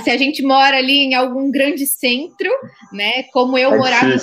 [0.00, 2.50] se a gente mora ali em algum grande centro,
[2.92, 4.16] né, como eu é morava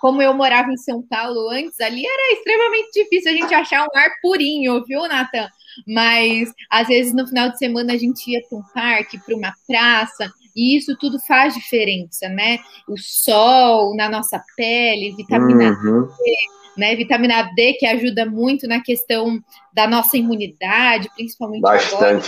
[0.00, 3.98] como eu morava em São Paulo antes, ali era extremamente difícil a gente achar um
[3.98, 5.48] ar purinho, viu, Nathan?
[5.86, 9.52] Mas às vezes no final de semana a gente ia para um parque, para uma
[9.66, 12.58] praça, e isso tudo faz diferença, né?
[12.88, 16.06] O sol na nossa pele, vitamina uhum.
[16.06, 16.36] D,
[16.76, 16.94] né?
[16.94, 21.94] Vitamina D que ajuda muito na questão da nossa imunidade, principalmente Bastante.
[21.94, 22.22] agora,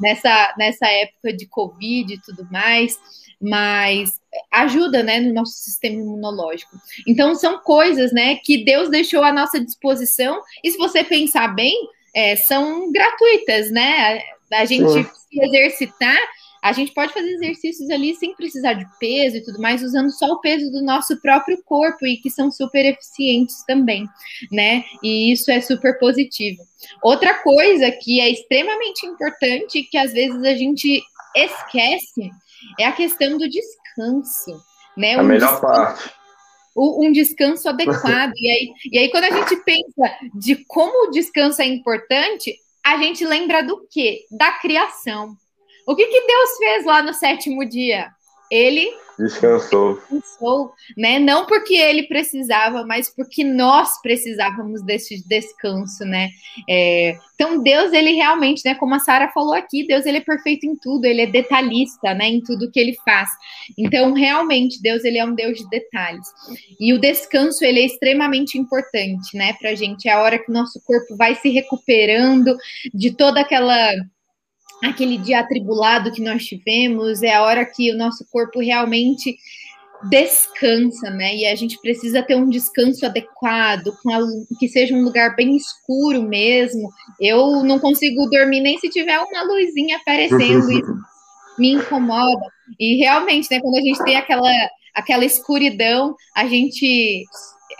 [0.00, 2.98] nessa, nessa época de Covid e tudo mais
[3.40, 4.20] mas
[4.50, 6.76] ajuda, né, no nosso sistema imunológico.
[7.06, 10.40] Então são coisas, né, que Deus deixou à nossa disposição.
[10.62, 11.74] E se você pensar bem,
[12.18, 14.20] é, são gratuitas, né?
[14.52, 15.04] A gente Sim.
[15.04, 16.18] se exercitar,
[16.60, 20.26] a gente pode fazer exercícios ali sem precisar de peso e tudo mais, usando só
[20.32, 24.04] o peso do nosso próprio corpo e que são super eficientes também,
[24.50, 24.82] né?
[25.00, 26.60] E isso é super positivo.
[27.04, 31.00] Outra coisa que é extremamente importante que às vezes a gente
[31.36, 32.32] esquece
[32.80, 34.60] é a questão do descanso,
[34.96, 35.14] né?
[35.14, 36.17] A um melhor descanso, parte.
[36.78, 38.32] Um descanso adequado.
[38.36, 42.96] e, aí, e aí, quando a gente pensa de como o descanso é importante, a
[42.98, 44.24] gente lembra do quê?
[44.30, 45.36] Da criação.
[45.86, 48.10] O que, que Deus fez lá no sétimo dia?
[48.50, 50.00] Ele Descansou.
[50.12, 51.18] Descansou, né?
[51.18, 56.30] Não porque ele precisava, mas porque nós precisávamos desse descanso, né?
[56.68, 58.76] É, então Deus, ele realmente, né?
[58.76, 62.28] Como a Sara falou aqui, Deus ele é perfeito em tudo, ele é detalhista, né?
[62.28, 63.28] Em tudo que ele faz.
[63.76, 66.28] Então realmente Deus ele é um Deus de detalhes.
[66.78, 69.52] E o descanso ele é extremamente importante, né?
[69.54, 72.56] Para gente é a hora que o nosso corpo vai se recuperando
[72.94, 73.92] de toda aquela
[74.82, 79.36] aquele dia atribulado que nós tivemos, é a hora que o nosso corpo realmente
[80.04, 81.34] descansa, né?
[81.34, 84.18] E a gente precisa ter um descanso adequado, a,
[84.58, 86.88] que seja um lugar bem escuro mesmo.
[87.20, 90.94] Eu não consigo dormir nem se tiver uma luzinha aparecendo, isso
[91.58, 92.46] me incomoda.
[92.78, 94.50] E realmente, né, quando a gente tem aquela
[94.94, 97.24] aquela escuridão, a gente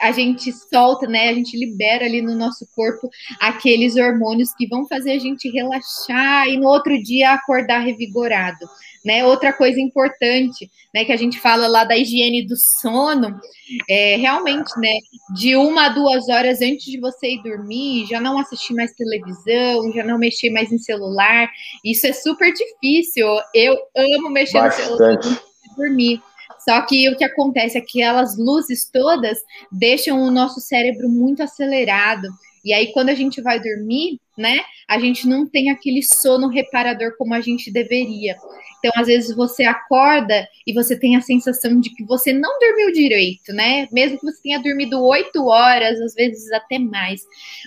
[0.00, 1.28] a gente solta, né?
[1.28, 3.08] A gente libera ali no nosso corpo
[3.40, 8.66] aqueles hormônios que vão fazer a gente relaxar e no outro dia acordar revigorado.
[9.04, 9.24] Né?
[9.24, 13.40] Outra coisa importante, né, que a gente fala lá da higiene do sono,
[13.88, 14.92] é realmente, né,
[15.34, 19.92] de uma a duas horas antes de você ir dormir, já não assistir mais televisão,
[19.94, 21.48] já não mexer mais em celular.
[21.84, 23.26] Isso é super difícil.
[23.54, 24.90] Eu amo mexer Bastante.
[24.90, 26.20] no celular dormir.
[26.68, 29.38] Só que o que acontece é que aquelas luzes todas
[29.72, 32.28] deixam o nosso cérebro muito acelerado.
[32.62, 37.16] E aí, quando a gente vai dormir, né, a gente não tem aquele sono reparador
[37.18, 38.36] como a gente deveria.
[38.78, 42.92] Então, às vezes, você acorda e você tem a sensação de que você não dormiu
[42.92, 43.88] direito, né?
[43.90, 47.22] Mesmo que você tenha dormido oito horas, às vezes até mais.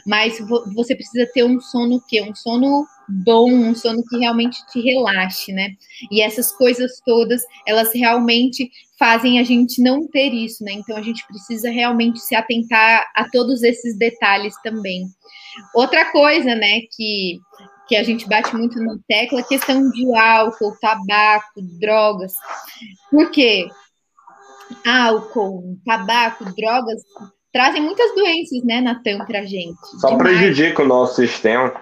[0.08, 0.40] Mas
[0.74, 2.22] você precisa ter um sono o quê?
[2.22, 5.76] Um sono bom, um sono que realmente te relaxe, né?
[6.10, 10.72] E essas coisas todas, elas realmente fazem a gente não ter isso, né?
[10.74, 15.08] Então a gente precisa realmente se atentar a todos esses detalhes também.
[15.74, 17.40] Outra coisa, né, que,
[17.88, 22.34] que a gente bate muito na tecla, é a questão de álcool, tabaco, drogas.
[23.10, 23.68] Por quê?
[24.86, 27.02] Álcool, tabaco, drogas
[27.52, 29.78] trazem muitas doenças, né, Natan, pra gente.
[30.00, 30.38] Só Demais.
[30.38, 31.74] prejudica o nosso sistema.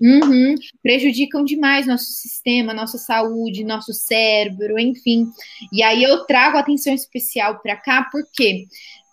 [0.00, 5.26] Uhum, prejudicam demais nosso sistema, nossa saúde, nosso cérebro, enfim.
[5.72, 8.66] E aí eu trago atenção especial para cá, por quê?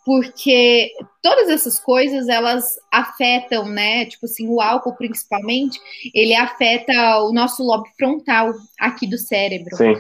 [0.06, 0.92] Porque
[1.22, 4.06] todas essas coisas elas afetam, né?
[4.06, 5.80] Tipo assim, o álcool principalmente,
[6.14, 9.76] ele afeta o nosso lobo frontal aqui do cérebro.
[9.76, 9.96] Sim.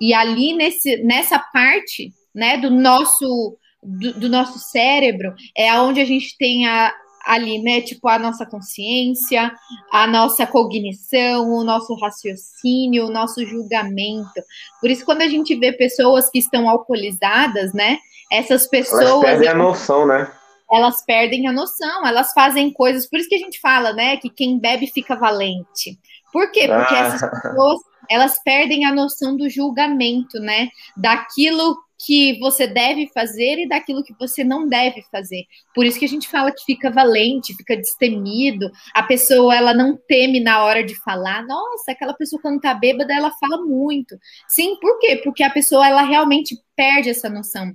[0.00, 6.04] E ali nesse, nessa parte, né, do nosso do, do, nosso cérebro é onde a
[6.04, 7.80] gente tem a, ali, né?
[7.80, 9.52] Tipo, a nossa consciência,
[9.90, 14.42] a nossa cognição, o nosso raciocínio, o nosso julgamento.
[14.80, 17.98] Por isso, quando a gente vê pessoas que estão alcoolizadas, né?
[18.32, 19.02] Essas pessoas.
[19.02, 20.32] Elas perdem a noção, né?
[20.72, 23.06] Elas perdem a noção, elas fazem coisas.
[23.08, 24.16] Por isso que a gente fala, né?
[24.16, 25.98] Que quem bebe fica valente.
[26.32, 26.66] Por quê?
[26.66, 26.98] Porque ah.
[26.98, 30.68] essas pessoas elas perdem a noção do julgamento, né?
[30.96, 35.44] Daquilo que você deve fazer e daquilo que você não deve fazer.
[35.74, 38.70] Por isso que a gente fala que fica valente, fica destemido.
[38.92, 41.46] A pessoa ela não teme na hora de falar.
[41.46, 44.16] Nossa, aquela pessoa quando tá bêbada, ela fala muito.
[44.48, 45.20] Sim, por quê?
[45.22, 47.72] Porque a pessoa ela realmente perde essa noção.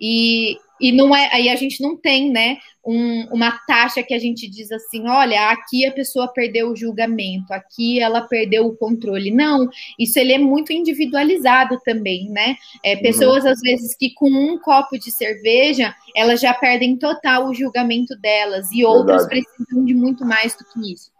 [0.00, 4.18] E, e não é, aí a gente não tem, né, um, uma taxa que a
[4.18, 9.30] gente diz assim, olha, aqui a pessoa perdeu o julgamento, aqui ela perdeu o controle.
[9.30, 12.56] Não, isso ele é muito individualizado também, né?
[12.82, 13.02] É, uhum.
[13.02, 13.50] pessoas uhum.
[13.50, 18.70] às vezes que com um copo de cerveja elas já perdem total o julgamento delas
[18.72, 19.44] e outras Verdade.
[19.56, 21.10] precisam de muito mais do que isso.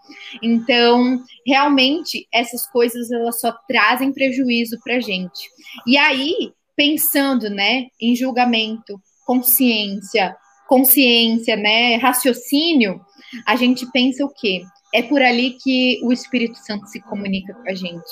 [0.43, 5.51] Então, realmente, essas coisas elas só trazem prejuízo para gente.
[5.87, 10.35] E aí, pensando, né, em julgamento, consciência,
[10.67, 12.99] consciência, né, raciocínio,
[13.47, 14.63] a gente pensa o quê?
[14.95, 18.09] É por ali que o Espírito Santo se comunica com a gente.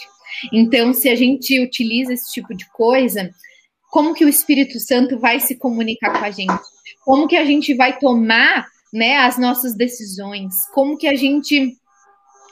[0.53, 3.31] Então, se a gente utiliza esse tipo de coisa,
[3.91, 6.63] como que o Espírito Santo vai se comunicar com a gente?
[7.03, 10.55] Como que a gente vai tomar, né, as nossas decisões?
[10.75, 11.75] Como que a gente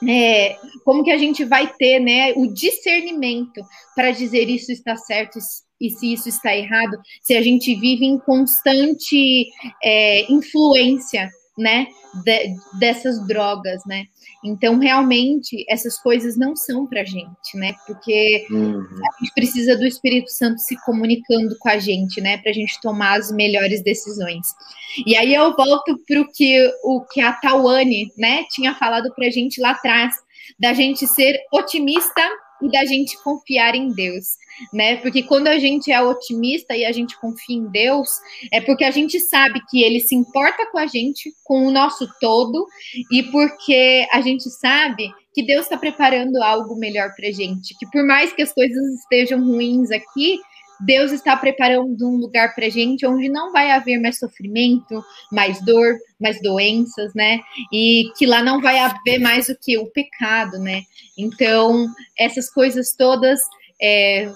[0.09, 3.61] é, como que a gente vai ter né, o discernimento
[3.94, 5.38] para dizer isso está certo
[5.80, 9.48] e se isso está errado, se a gente vive em constante
[9.82, 11.87] é, influência né,
[12.24, 14.06] de, dessas drogas, né?
[14.44, 17.74] Então, realmente, essas coisas não são para gente, né?
[17.87, 18.82] Porque uhum.
[18.82, 22.37] a gente precisa do Espírito Santo se comunicando com a gente, né?
[22.38, 24.48] Para a gente tomar as melhores decisões.
[25.06, 29.26] E aí eu volto para o que, o que a Tawane, né, tinha falado para
[29.26, 30.14] a gente lá atrás,
[30.58, 32.22] da gente ser otimista
[32.64, 34.37] e da gente confiar em Deus,
[34.72, 34.96] né?
[34.96, 38.09] Porque quando a gente é otimista e a gente confia em Deus,
[38.53, 42.09] é porque a gente sabe que ele se importa com a gente, com o nosso
[42.20, 42.66] todo,
[43.12, 48.05] e porque a gente sabe que Deus está preparando algo melhor para gente, que por
[48.05, 50.38] mais que as coisas estejam ruins aqui,
[50.80, 55.96] Deus está preparando um lugar para gente onde não vai haver mais sofrimento, mais dor,
[56.20, 57.40] mais doenças, né?
[57.72, 59.78] E que lá não vai haver mais o que?
[59.78, 60.82] O pecado, né?
[61.16, 61.87] Então,
[62.18, 63.40] essas coisas todas,
[63.80, 64.30] é,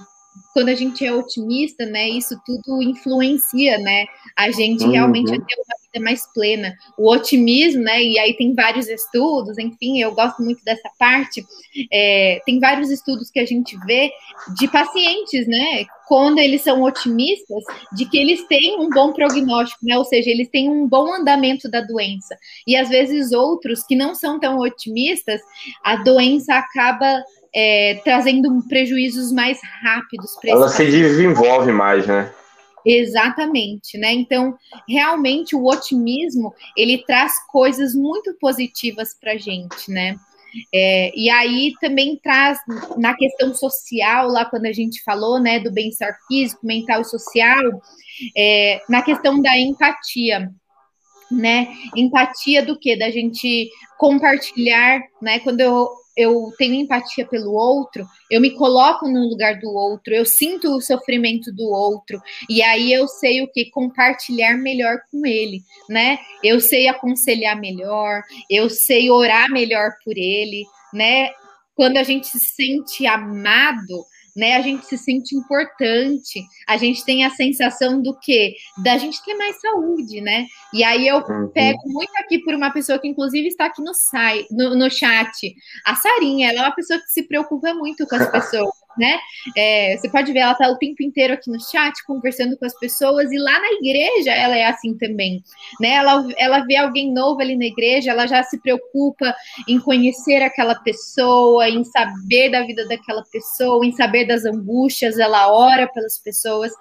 [0.53, 2.09] quando a gente é otimista, né?
[2.09, 4.07] Isso tudo influencia, né?
[4.37, 4.91] A gente uhum.
[4.91, 6.75] realmente a ter uma vida mais plena.
[6.97, 8.03] O otimismo, né?
[8.03, 11.45] E aí tem vários estudos, enfim, eu gosto muito dessa parte.
[11.93, 14.11] É, tem vários estudos que a gente vê
[14.57, 15.85] de pacientes, né?
[16.09, 19.99] Quando eles são otimistas, de que eles têm um bom prognóstico, né?
[19.99, 22.35] Ou seja, eles têm um bom andamento da doença.
[22.67, 25.41] E às vezes outros que não são tão otimistas,
[25.85, 27.23] a doença acaba
[27.55, 32.33] é, trazendo prejuízos mais rápidos para Ela se desenvolve mais, né?
[32.87, 34.13] Exatamente, né?
[34.13, 34.57] Então,
[34.89, 40.17] realmente o otimismo ele traz coisas muito positivas para gente, né?
[40.75, 42.59] É, e aí também traz
[42.97, 47.63] na questão social, lá quando a gente falou, né, do bem-estar físico, mental e social,
[48.37, 50.51] é, na questão da empatia,
[51.31, 51.69] né?
[51.95, 52.97] Empatia do que?
[52.97, 55.39] Da gente compartilhar, né?
[55.41, 60.27] Quando eu eu tenho empatia pelo outro, eu me coloco no lugar do outro, eu
[60.27, 65.63] sinto o sofrimento do outro, e aí eu sei o que compartilhar melhor com ele,
[65.89, 66.19] né?
[66.43, 71.31] Eu sei aconselhar melhor, eu sei orar melhor por ele, né?
[71.77, 74.05] Quando a gente se sente amado,
[74.39, 74.55] né?
[74.55, 78.55] A gente se sente importante, a gente tem a sensação do que?
[78.83, 80.47] Da gente ter mais saúde, né?
[80.73, 81.51] E aí eu uhum.
[81.53, 85.55] pego muito aqui por uma pessoa que, inclusive, está aqui no, site, no, no chat,
[85.85, 89.19] a Sarinha, ela é uma pessoa que se preocupa muito com as pessoas né?
[89.57, 92.75] É, você pode ver, ela tá o tempo inteiro aqui no chat, conversando com as
[92.79, 95.43] pessoas, e lá na igreja ela é assim também,
[95.81, 95.95] né?
[95.95, 99.35] Ela, ela vê alguém novo ali na igreja, ela já se preocupa
[99.69, 105.53] em conhecer aquela pessoa, em saber da vida daquela pessoa, em saber das angústias, ela
[105.53, 106.73] ora pelas pessoas.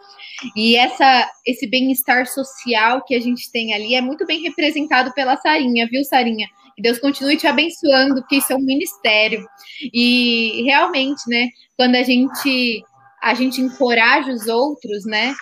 [0.56, 5.38] E essa, esse bem-estar social que a gente tem ali é muito bem representado pela
[5.38, 6.47] Sarinha, viu, Sarinha?
[6.78, 9.44] Que Deus continue te abençoando, porque isso é um ministério.
[9.92, 12.84] E realmente, né, quando a gente
[13.20, 15.34] a gente encoraja os outros, né?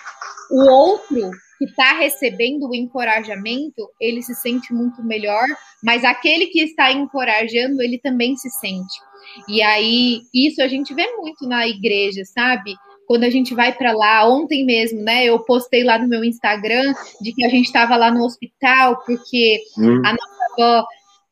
[0.50, 5.44] O outro que está recebendo o encorajamento, ele se sente muito melhor,
[5.84, 8.94] mas aquele que está encorajando, ele também se sente.
[9.46, 12.74] E aí, isso a gente vê muito na igreja, sabe?
[13.06, 15.26] Quando a gente vai para lá, ontem mesmo, né?
[15.26, 19.60] Eu postei lá no meu Instagram de que a gente estava lá no hospital porque
[19.78, 20.02] hum.
[20.04, 20.86] a nossa avó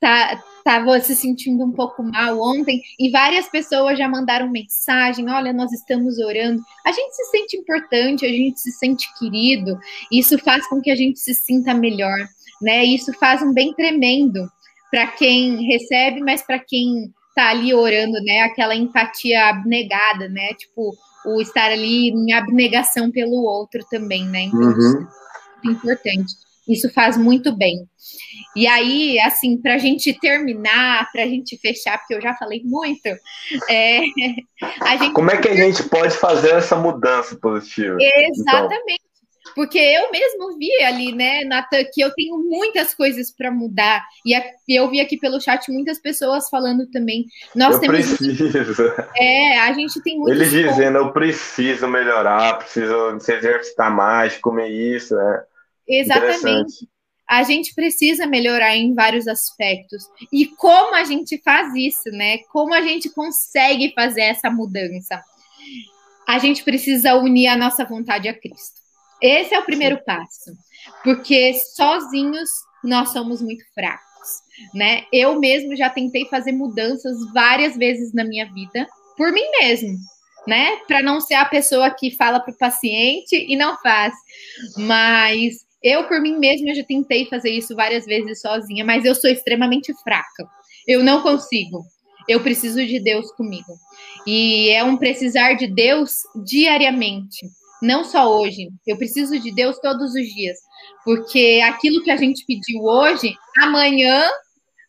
[0.04, 5.50] tá, estava se sentindo um pouco mal ontem e várias pessoas já mandaram mensagem: olha,
[5.50, 6.62] nós estamos orando.
[6.84, 9.78] A gente se sente importante, a gente se sente querido,
[10.12, 12.18] isso faz com que a gente se sinta melhor,
[12.60, 12.84] né?
[12.84, 14.46] Isso faz um bem tremendo
[14.90, 18.42] para quem recebe, mas para quem tá ali orando, né?
[18.42, 20.52] Aquela empatia abnegada, né?
[20.52, 20.94] Tipo,
[21.24, 24.42] o estar ali em abnegação pelo outro também, né?
[24.42, 25.06] Então, uhum.
[25.64, 26.34] é importante.
[26.68, 27.86] Isso faz muito bem.
[28.56, 32.62] E aí, assim, para a gente terminar, para a gente fechar, porque eu já falei
[32.64, 33.08] muito,
[33.68, 34.00] é,
[34.98, 35.12] gente...
[35.12, 37.96] Como é que a gente pode fazer essa mudança positiva?
[38.00, 39.00] Exatamente.
[39.00, 39.14] Então?
[39.54, 44.02] Porque eu mesmo vi ali, né, Natan, que eu tenho muitas coisas para mudar.
[44.26, 44.34] E
[44.68, 47.26] eu vi aqui pelo chat muitas pessoas falando também.
[47.54, 48.16] Nós eu temos.
[48.16, 48.94] Preciso.
[49.16, 50.32] É, a gente tem muito.
[50.32, 55.14] Eles dizendo, eu preciso melhorar, preciso se exercitar mais, comer isso.
[55.14, 55.44] É
[55.88, 56.88] Exatamente.
[57.28, 60.04] A gente precisa melhorar em vários aspectos.
[60.32, 62.38] E como a gente faz isso, né?
[62.52, 65.22] Como a gente consegue fazer essa mudança?
[66.28, 68.84] A gente precisa unir a nossa vontade a Cristo.
[69.20, 70.52] Esse é o primeiro passo,
[71.02, 72.50] porque sozinhos
[72.82, 74.28] nós somos muito fracos,
[74.74, 75.04] né?
[75.10, 79.96] Eu mesmo já tentei fazer mudanças várias vezes na minha vida por mim mesmo,
[80.46, 80.76] né?
[80.86, 84.12] Para não ser a pessoa que fala para o paciente e não faz.
[84.76, 89.30] Mas eu, por mim mesma, já tentei fazer isso várias vezes sozinha, mas eu sou
[89.30, 90.48] extremamente fraca.
[90.88, 91.84] Eu não consigo.
[92.26, 93.78] Eu preciso de Deus comigo.
[94.26, 97.46] E é um precisar de Deus diariamente
[97.82, 98.70] não só hoje.
[98.86, 100.56] Eu preciso de Deus todos os dias,
[101.04, 104.24] porque aquilo que a gente pediu hoje, amanhã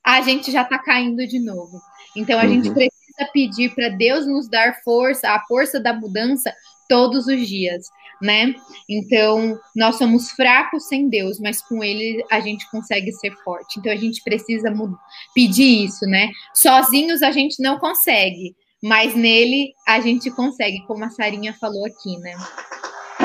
[0.03, 1.77] a gente já está caindo de novo.
[2.15, 2.49] Então a uhum.
[2.49, 6.53] gente precisa pedir para Deus nos dar força, a força da mudança
[6.87, 7.85] todos os dias,
[8.21, 8.53] né?
[8.89, 13.79] Então, nós somos fracos sem Deus, mas com ele a gente consegue ser forte.
[13.79, 14.73] Então a gente precisa
[15.33, 16.29] pedir isso, né?
[16.53, 22.17] Sozinhos a gente não consegue, mas nele a gente consegue, como a Sarinha falou aqui,
[22.19, 22.35] né?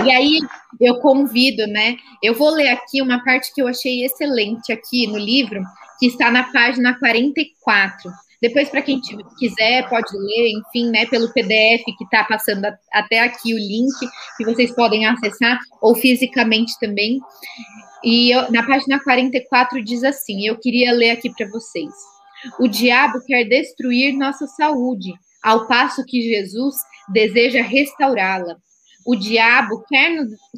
[0.04, 0.38] E aí
[0.80, 1.96] eu convido, né?
[2.22, 5.62] Eu vou ler aqui uma parte que eu achei excelente aqui no livro,
[5.98, 8.10] que está na página 44.
[8.40, 9.00] Depois, para quem
[9.38, 13.92] quiser, pode ler, enfim, né, pelo PDF que está passando até aqui o link,
[14.36, 17.20] que vocês podem acessar, ou fisicamente também.
[18.02, 21.92] E eu, na página 44 diz assim: eu queria ler aqui para vocês.
[22.58, 25.12] O diabo quer destruir nossa saúde,
[25.42, 26.76] ao passo que Jesus
[27.12, 28.56] deseja restaurá-la.
[29.06, 30.10] O diabo quer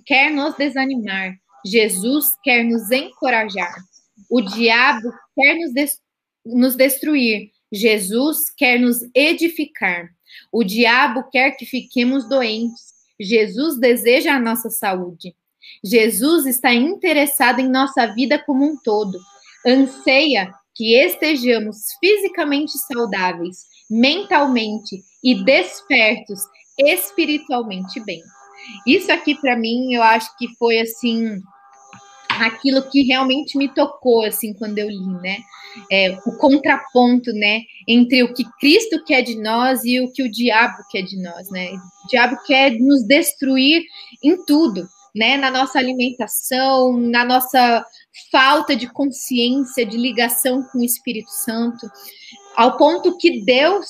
[0.06, 3.74] quer nos desanimar, Jesus quer nos encorajar.
[4.30, 5.98] O diabo quer nos, des,
[6.44, 10.08] nos destruir, Jesus quer nos edificar.
[10.52, 15.34] O diabo quer que fiquemos doentes, Jesus deseja a nossa saúde.
[15.84, 19.18] Jesus está interessado em nossa vida como um todo,
[19.66, 23.58] anseia que estejamos fisicamente saudáveis,
[23.90, 26.40] mentalmente e despertos
[26.78, 28.22] espiritualmente bem.
[28.86, 31.40] Isso aqui para mim, eu acho que foi assim
[32.46, 35.38] aquilo que realmente me tocou assim quando eu li, né?
[35.90, 40.30] É, o contraponto, né, entre o que Cristo quer de nós e o que o
[40.30, 41.70] diabo quer de nós, né?
[42.04, 43.82] O diabo quer nos destruir
[44.22, 45.36] em tudo, né?
[45.36, 47.84] Na nossa alimentação, na nossa
[48.30, 51.90] falta de consciência, de ligação com o Espírito Santo,
[52.56, 53.86] ao ponto que Deus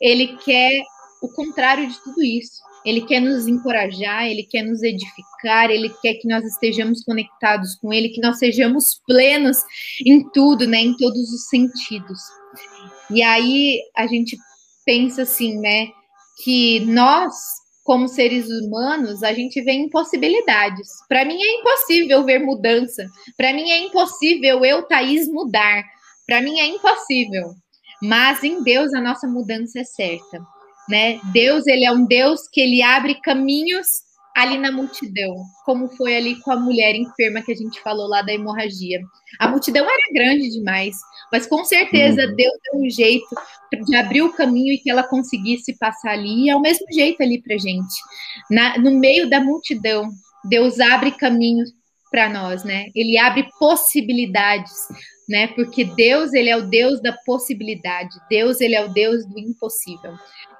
[0.00, 0.82] ele quer
[1.22, 2.62] o contrário de tudo isso.
[2.84, 7.92] Ele quer nos encorajar, ele quer nos edificar, ele quer que nós estejamos conectados com
[7.92, 9.58] ele, que nós sejamos plenos
[10.04, 12.18] em tudo, né, em todos os sentidos.
[13.10, 14.36] E aí a gente
[14.84, 15.88] pensa assim, né,
[16.42, 17.34] que nós
[17.84, 20.88] como seres humanos, a gente vê impossibilidades.
[21.06, 23.06] Para mim é impossível ver mudança.
[23.36, 25.84] Para mim é impossível eu, Thaís, mudar.
[26.26, 27.52] Para mim é impossível.
[28.00, 30.53] Mas em Deus a nossa mudança é certa
[30.88, 31.18] né?
[31.32, 33.86] Deus, ele é um Deus que ele abre caminhos
[34.36, 38.20] ali na multidão, como foi ali com a mulher enferma que a gente falou lá
[38.20, 39.00] da hemorragia.
[39.38, 40.96] A multidão era grande demais,
[41.30, 42.34] mas com certeza uhum.
[42.34, 43.34] Deus deu um jeito
[43.86, 47.22] de abrir o caminho e que ela conseguisse passar ali, e é o mesmo jeito
[47.22, 47.94] ali para gente.
[48.50, 50.08] Na, no meio da multidão,
[50.44, 51.70] Deus abre caminhos
[52.10, 52.86] para nós, né?
[52.94, 54.72] Ele abre possibilidades,
[55.28, 55.48] né?
[55.48, 58.14] Porque Deus, ele é o Deus da possibilidade.
[58.28, 60.14] Deus, ele é o Deus do impossível.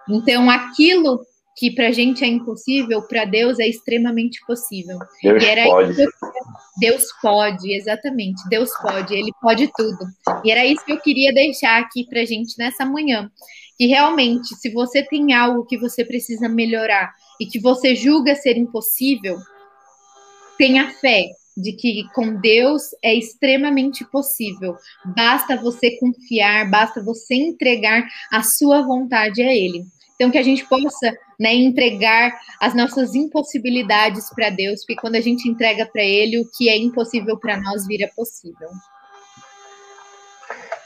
[0.08, 1.20] Então, aquilo
[1.56, 4.98] que para a gente é impossível, para Deus é extremamente possível.
[5.22, 6.02] Deus pode.
[6.02, 6.08] Eu,
[6.80, 8.42] Deus pode, exatamente.
[8.48, 10.04] Deus pode, Ele pode tudo.
[10.44, 13.30] E era isso que eu queria deixar aqui para a gente nessa manhã.
[13.78, 18.56] Que realmente, se você tem algo que você precisa melhorar e que você julga ser
[18.56, 19.38] impossível,
[20.58, 24.76] tenha fé de que com Deus é extremamente possível.
[25.16, 29.84] Basta você confiar, basta você entregar a sua vontade a Ele.
[30.14, 35.20] Então, que a gente possa né, entregar as nossas impossibilidades para Deus, porque quando a
[35.20, 38.68] gente entrega para Ele, o que é impossível para nós vira possível.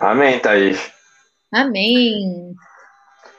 [0.00, 0.92] Amém, Thaís.
[1.52, 2.54] Amém.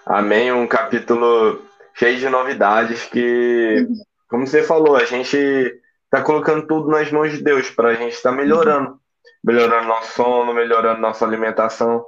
[0.05, 0.51] Amém.
[0.51, 1.63] Um capítulo
[1.93, 3.95] cheio de novidades que, uhum.
[4.30, 5.80] como você falou, a gente
[6.10, 8.89] está colocando tudo nas mãos de Deus para a gente estar tá melhorando.
[8.89, 8.99] Uhum.
[9.43, 12.03] Melhorando nosso sono, melhorando nossa alimentação.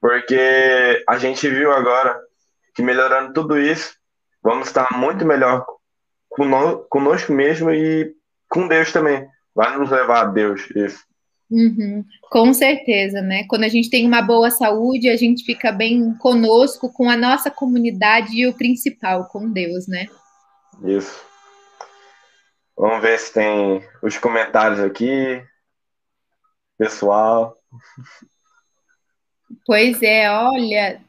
[0.00, 2.20] Porque a gente viu agora
[2.74, 3.94] que melhorando tudo isso,
[4.42, 5.64] vamos estar muito melhor
[6.88, 8.14] conosco mesmo e
[8.48, 9.26] com Deus também.
[9.54, 11.02] Vai nos levar a Deus isso.
[11.50, 13.44] Uhum, com certeza, né?
[13.46, 17.50] Quando a gente tem uma boa saúde, a gente fica bem conosco, com a nossa
[17.50, 20.06] comunidade e o principal, com Deus, né?
[20.82, 21.31] Isso.
[22.82, 25.40] Vamos ver se tem os comentários aqui.
[26.76, 27.56] Pessoal.
[29.64, 31.00] Pois é, olha,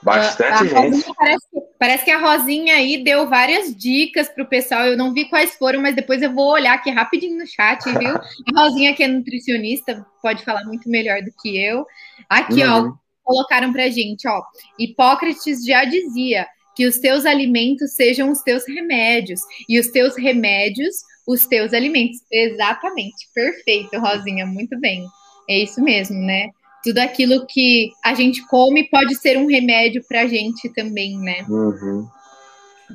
[0.00, 1.12] Bastante a, a gente.
[1.16, 1.46] Parece,
[1.80, 4.84] parece, que a Rosinha aí deu várias dicas para o pessoal.
[4.84, 8.14] Eu não vi quais foram, mas depois eu vou olhar aqui rapidinho no chat, viu?
[8.14, 11.84] A Rosinha, que é nutricionista, pode falar muito melhor do que eu.
[12.28, 12.90] Aqui, uhum.
[12.90, 12.92] ó,
[13.24, 14.44] colocaram para gente, ó.
[14.78, 16.46] Hipócrates já dizia
[16.78, 20.94] que os teus alimentos sejam os teus remédios e os teus remédios
[21.26, 22.18] os teus alimentos.
[22.30, 25.04] Exatamente, perfeito, Rosinha, muito bem.
[25.50, 26.50] É isso mesmo, né?
[26.84, 31.44] tudo aquilo que a gente come pode ser um remédio para a gente também, né?
[31.48, 32.06] Uhum.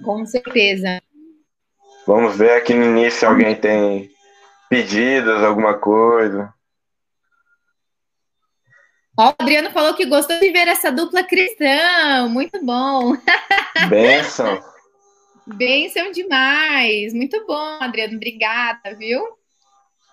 [0.04, 1.02] Com certeza.
[2.08, 4.10] Vamos ver aqui no início se alguém tem
[4.70, 6.54] pedidos, alguma coisa.
[9.18, 12.28] Ó, o Adriano falou que gostou de ver essa dupla cristã.
[12.30, 13.16] Muito bom.
[13.90, 14.60] Benção.
[15.46, 17.14] Benção demais.
[17.14, 18.16] Muito bom, Adriano.
[18.16, 19.22] Obrigada, viu?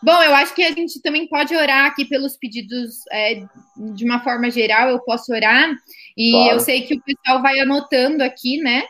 [0.02, 3.42] Bom, eu acho que a gente também pode orar aqui pelos pedidos é,
[3.76, 5.74] de uma forma geral, eu posso orar,
[6.16, 6.50] e claro.
[6.52, 8.84] eu sei que o pessoal vai anotando aqui, né?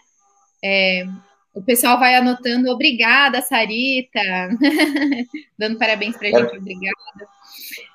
[0.62, 1.04] É,
[1.52, 4.20] o pessoal vai anotando, obrigada, Sarita,
[5.58, 7.28] dando parabéns pra gente, é, obrigada.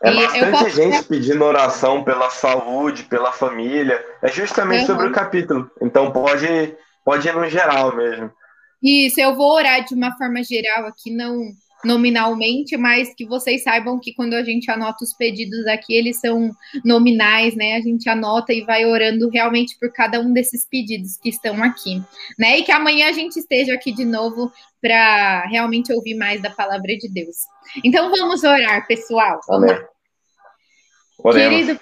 [0.03, 0.69] É e bastante posso...
[0.69, 4.88] gente pedindo oração pela saúde, pela família, é justamente uhum.
[4.88, 8.32] sobre o capítulo, então pode, pode ir no geral mesmo.
[8.82, 11.39] Isso, eu vou orar de uma forma geral aqui, não
[11.86, 16.52] nominalmente, mas que vocês saibam que quando a gente anota os pedidos aqui, eles são
[16.84, 17.76] nominais, né?
[17.76, 22.02] A gente anota e vai orando realmente por cada um desses pedidos que estão aqui,
[22.38, 22.60] né?
[22.60, 26.98] E que amanhã a gente esteja aqui de novo para realmente ouvir mais da palavra
[26.98, 27.38] de Deus.
[27.84, 29.40] Então vamos orar, pessoal.
[29.50, 29.78] Amém.
[31.32, 31.80] Querido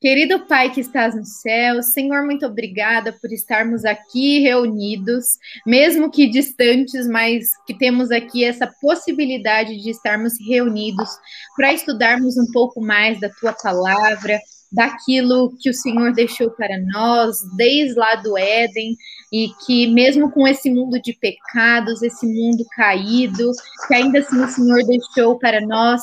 [0.00, 5.24] Querido Pai que estás no céu, Senhor, muito obrigada por estarmos aqui reunidos,
[5.66, 11.08] mesmo que distantes, mas que temos aqui essa possibilidade de estarmos reunidos
[11.56, 14.38] para estudarmos um pouco mais da tua palavra,
[14.70, 18.96] daquilo que o Senhor deixou para nós desde lá do Éden
[19.32, 23.50] e que mesmo com esse mundo de pecados, esse mundo caído,
[23.86, 26.00] que ainda assim o Senhor deixou para nós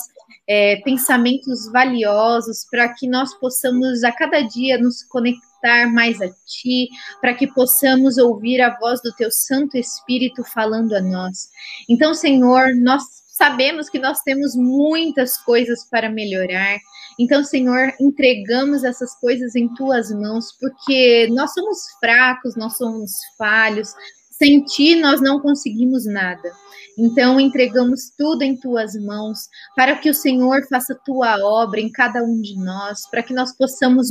[0.48, 6.90] é, pensamentos valiosos para que nós possamos a cada dia nos conectar mais a Ti,
[7.20, 11.50] para que possamos ouvir a voz do Teu Santo Espírito falando a nós.
[11.90, 16.78] Então, Senhor, nós sabemos que nós temos muitas coisas para melhorar.
[17.18, 23.94] Então, Senhor, entregamos essas coisas em tuas mãos, porque nós somos fracos, nós somos falhos.
[24.38, 26.52] Sem ti, nós não conseguimos nada.
[26.98, 32.24] Então, entregamos tudo em tuas mãos, para que o Senhor faça tua obra em cada
[32.24, 34.08] um de nós, para que nós possamos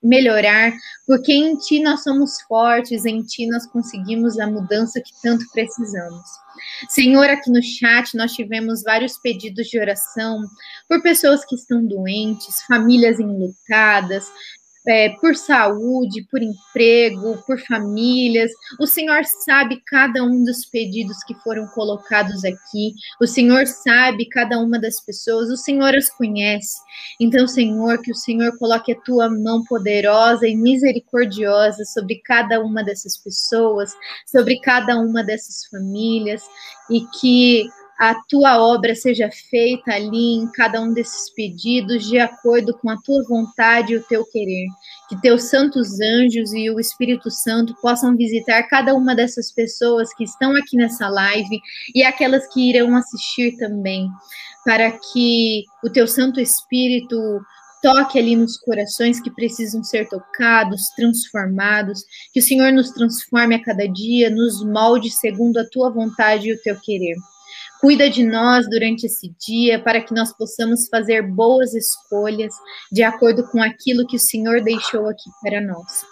[0.00, 0.72] melhorar,
[1.06, 6.22] porque em ti nós somos fortes, em ti nós conseguimos a mudança que tanto precisamos.
[6.88, 10.40] Senhor, aqui no chat nós tivemos vários pedidos de oração
[10.88, 14.26] por pessoas que estão doentes, famílias enlutadas,
[14.86, 18.50] é, por saúde, por emprego, por famílias.
[18.80, 22.94] O Senhor sabe cada um dos pedidos que foram colocados aqui.
[23.20, 25.50] O Senhor sabe cada uma das pessoas.
[25.50, 26.78] O Senhor as conhece.
[27.20, 32.82] Então, Senhor, que o Senhor coloque a tua mão poderosa e misericordiosa sobre cada uma
[32.82, 33.92] dessas pessoas,
[34.26, 36.42] sobre cada uma dessas famílias
[36.90, 37.68] e que
[37.98, 42.96] a tua obra seja feita ali em cada um desses pedidos, de acordo com a
[42.96, 44.68] tua vontade e o teu querer.
[45.08, 50.22] Que teus santos anjos e o Espírito Santo possam visitar cada uma dessas pessoas que
[50.22, 51.60] estão aqui nessa live
[51.92, 54.08] e aquelas que irão assistir também,
[54.64, 57.16] para que o teu Santo Espírito
[57.82, 63.62] toque ali nos corações que precisam ser tocados, transformados, que o Senhor nos transforme a
[63.62, 67.16] cada dia, nos molde segundo a tua vontade e o teu querer.
[67.80, 72.52] Cuida de nós durante esse dia para que nós possamos fazer boas escolhas
[72.90, 76.04] de acordo com aquilo que o Senhor deixou aqui para nós.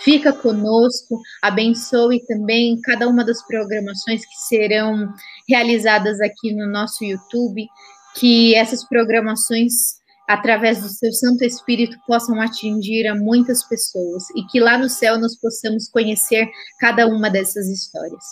[0.00, 5.12] Fica conosco, abençoe também cada uma das programações que serão
[5.48, 7.66] realizadas aqui no nosso YouTube,
[8.14, 14.58] que essas programações através do seu Santo Espírito, possam atingir a muitas pessoas e que
[14.58, 16.48] lá no céu nós possamos conhecer
[16.80, 18.24] cada uma dessas histórias.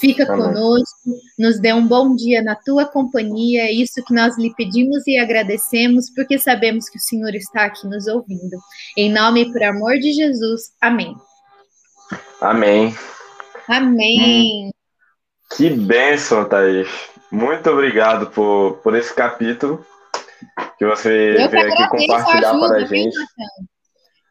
[0.00, 0.46] Fica Amém.
[0.46, 5.06] conosco, nos dê um bom dia na tua companhia, é isso que nós lhe pedimos
[5.06, 8.56] e agradecemos, porque sabemos que o Senhor está aqui nos ouvindo.
[8.96, 11.14] Em nome e por amor de Jesus, amém.
[12.40, 12.94] Amém.
[13.68, 14.68] Amém.
[14.68, 14.70] Hum,
[15.56, 16.88] que bênção, Thaís.
[17.30, 19.84] Muito obrigado por, por esse capítulo
[20.78, 23.16] que você Eu veio aqui compartilhar ajuda, para a gente.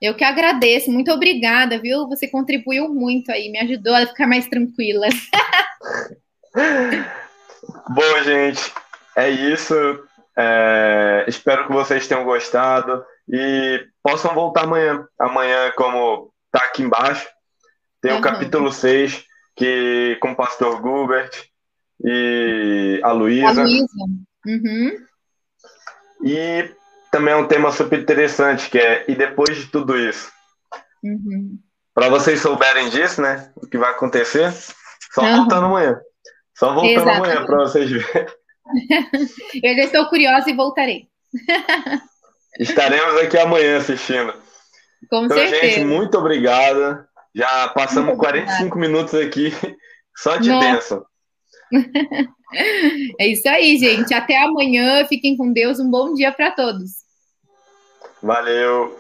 [0.02, 2.08] Eu que agradeço, muito obrigada, viu?
[2.10, 5.08] Você contribuiu muito aí, me ajudou a ficar mais tranquila.
[7.90, 8.72] Bom, gente,
[9.16, 9.74] é isso.
[10.38, 15.06] É, espero que vocês tenham gostado e possam voltar amanhã.
[15.20, 17.28] Amanhã, como tá aqui embaixo,
[18.02, 18.20] tem uhum.
[18.20, 19.24] o capítulo 6,
[19.56, 21.32] que, com o pastor Gilbert
[22.04, 23.62] e a Luísa.
[23.62, 23.88] A Luísa.
[24.46, 24.92] Uhum.
[26.24, 26.72] E
[27.12, 30.32] também é um tema super interessante, que é e depois de tudo isso?
[31.04, 31.60] Uhum.
[31.94, 33.52] Para vocês souberem disso, né?
[33.56, 34.52] O que vai acontecer,
[35.14, 35.38] só uhum.
[35.38, 36.00] voltando amanhã.
[36.58, 37.32] Só voltando Exatamente.
[37.32, 38.28] amanhã para vocês verem.
[39.64, 41.08] Eu já estou curiosa e voltarei.
[42.60, 44.34] Estaremos aqui amanhã assistindo.
[45.10, 45.62] Com então, certeza.
[45.62, 47.08] gente, muito obrigada.
[47.36, 48.80] Já passamos muito 45 obrigada.
[48.80, 49.54] minutos aqui
[50.16, 50.68] só de Nossa.
[50.68, 51.06] bênção.
[53.20, 54.14] É isso aí, gente.
[54.14, 55.06] Até amanhã.
[55.06, 55.80] Fiquem com Deus.
[55.80, 57.04] Um bom dia para todos.
[58.22, 58.98] Valeu.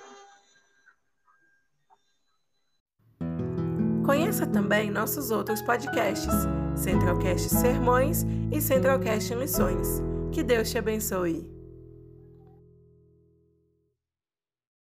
[4.06, 6.34] Conheça também nossos outros podcasts:
[6.76, 10.02] Centralcast Sermões e Centralcast Missões.
[10.32, 11.63] Que Deus te abençoe.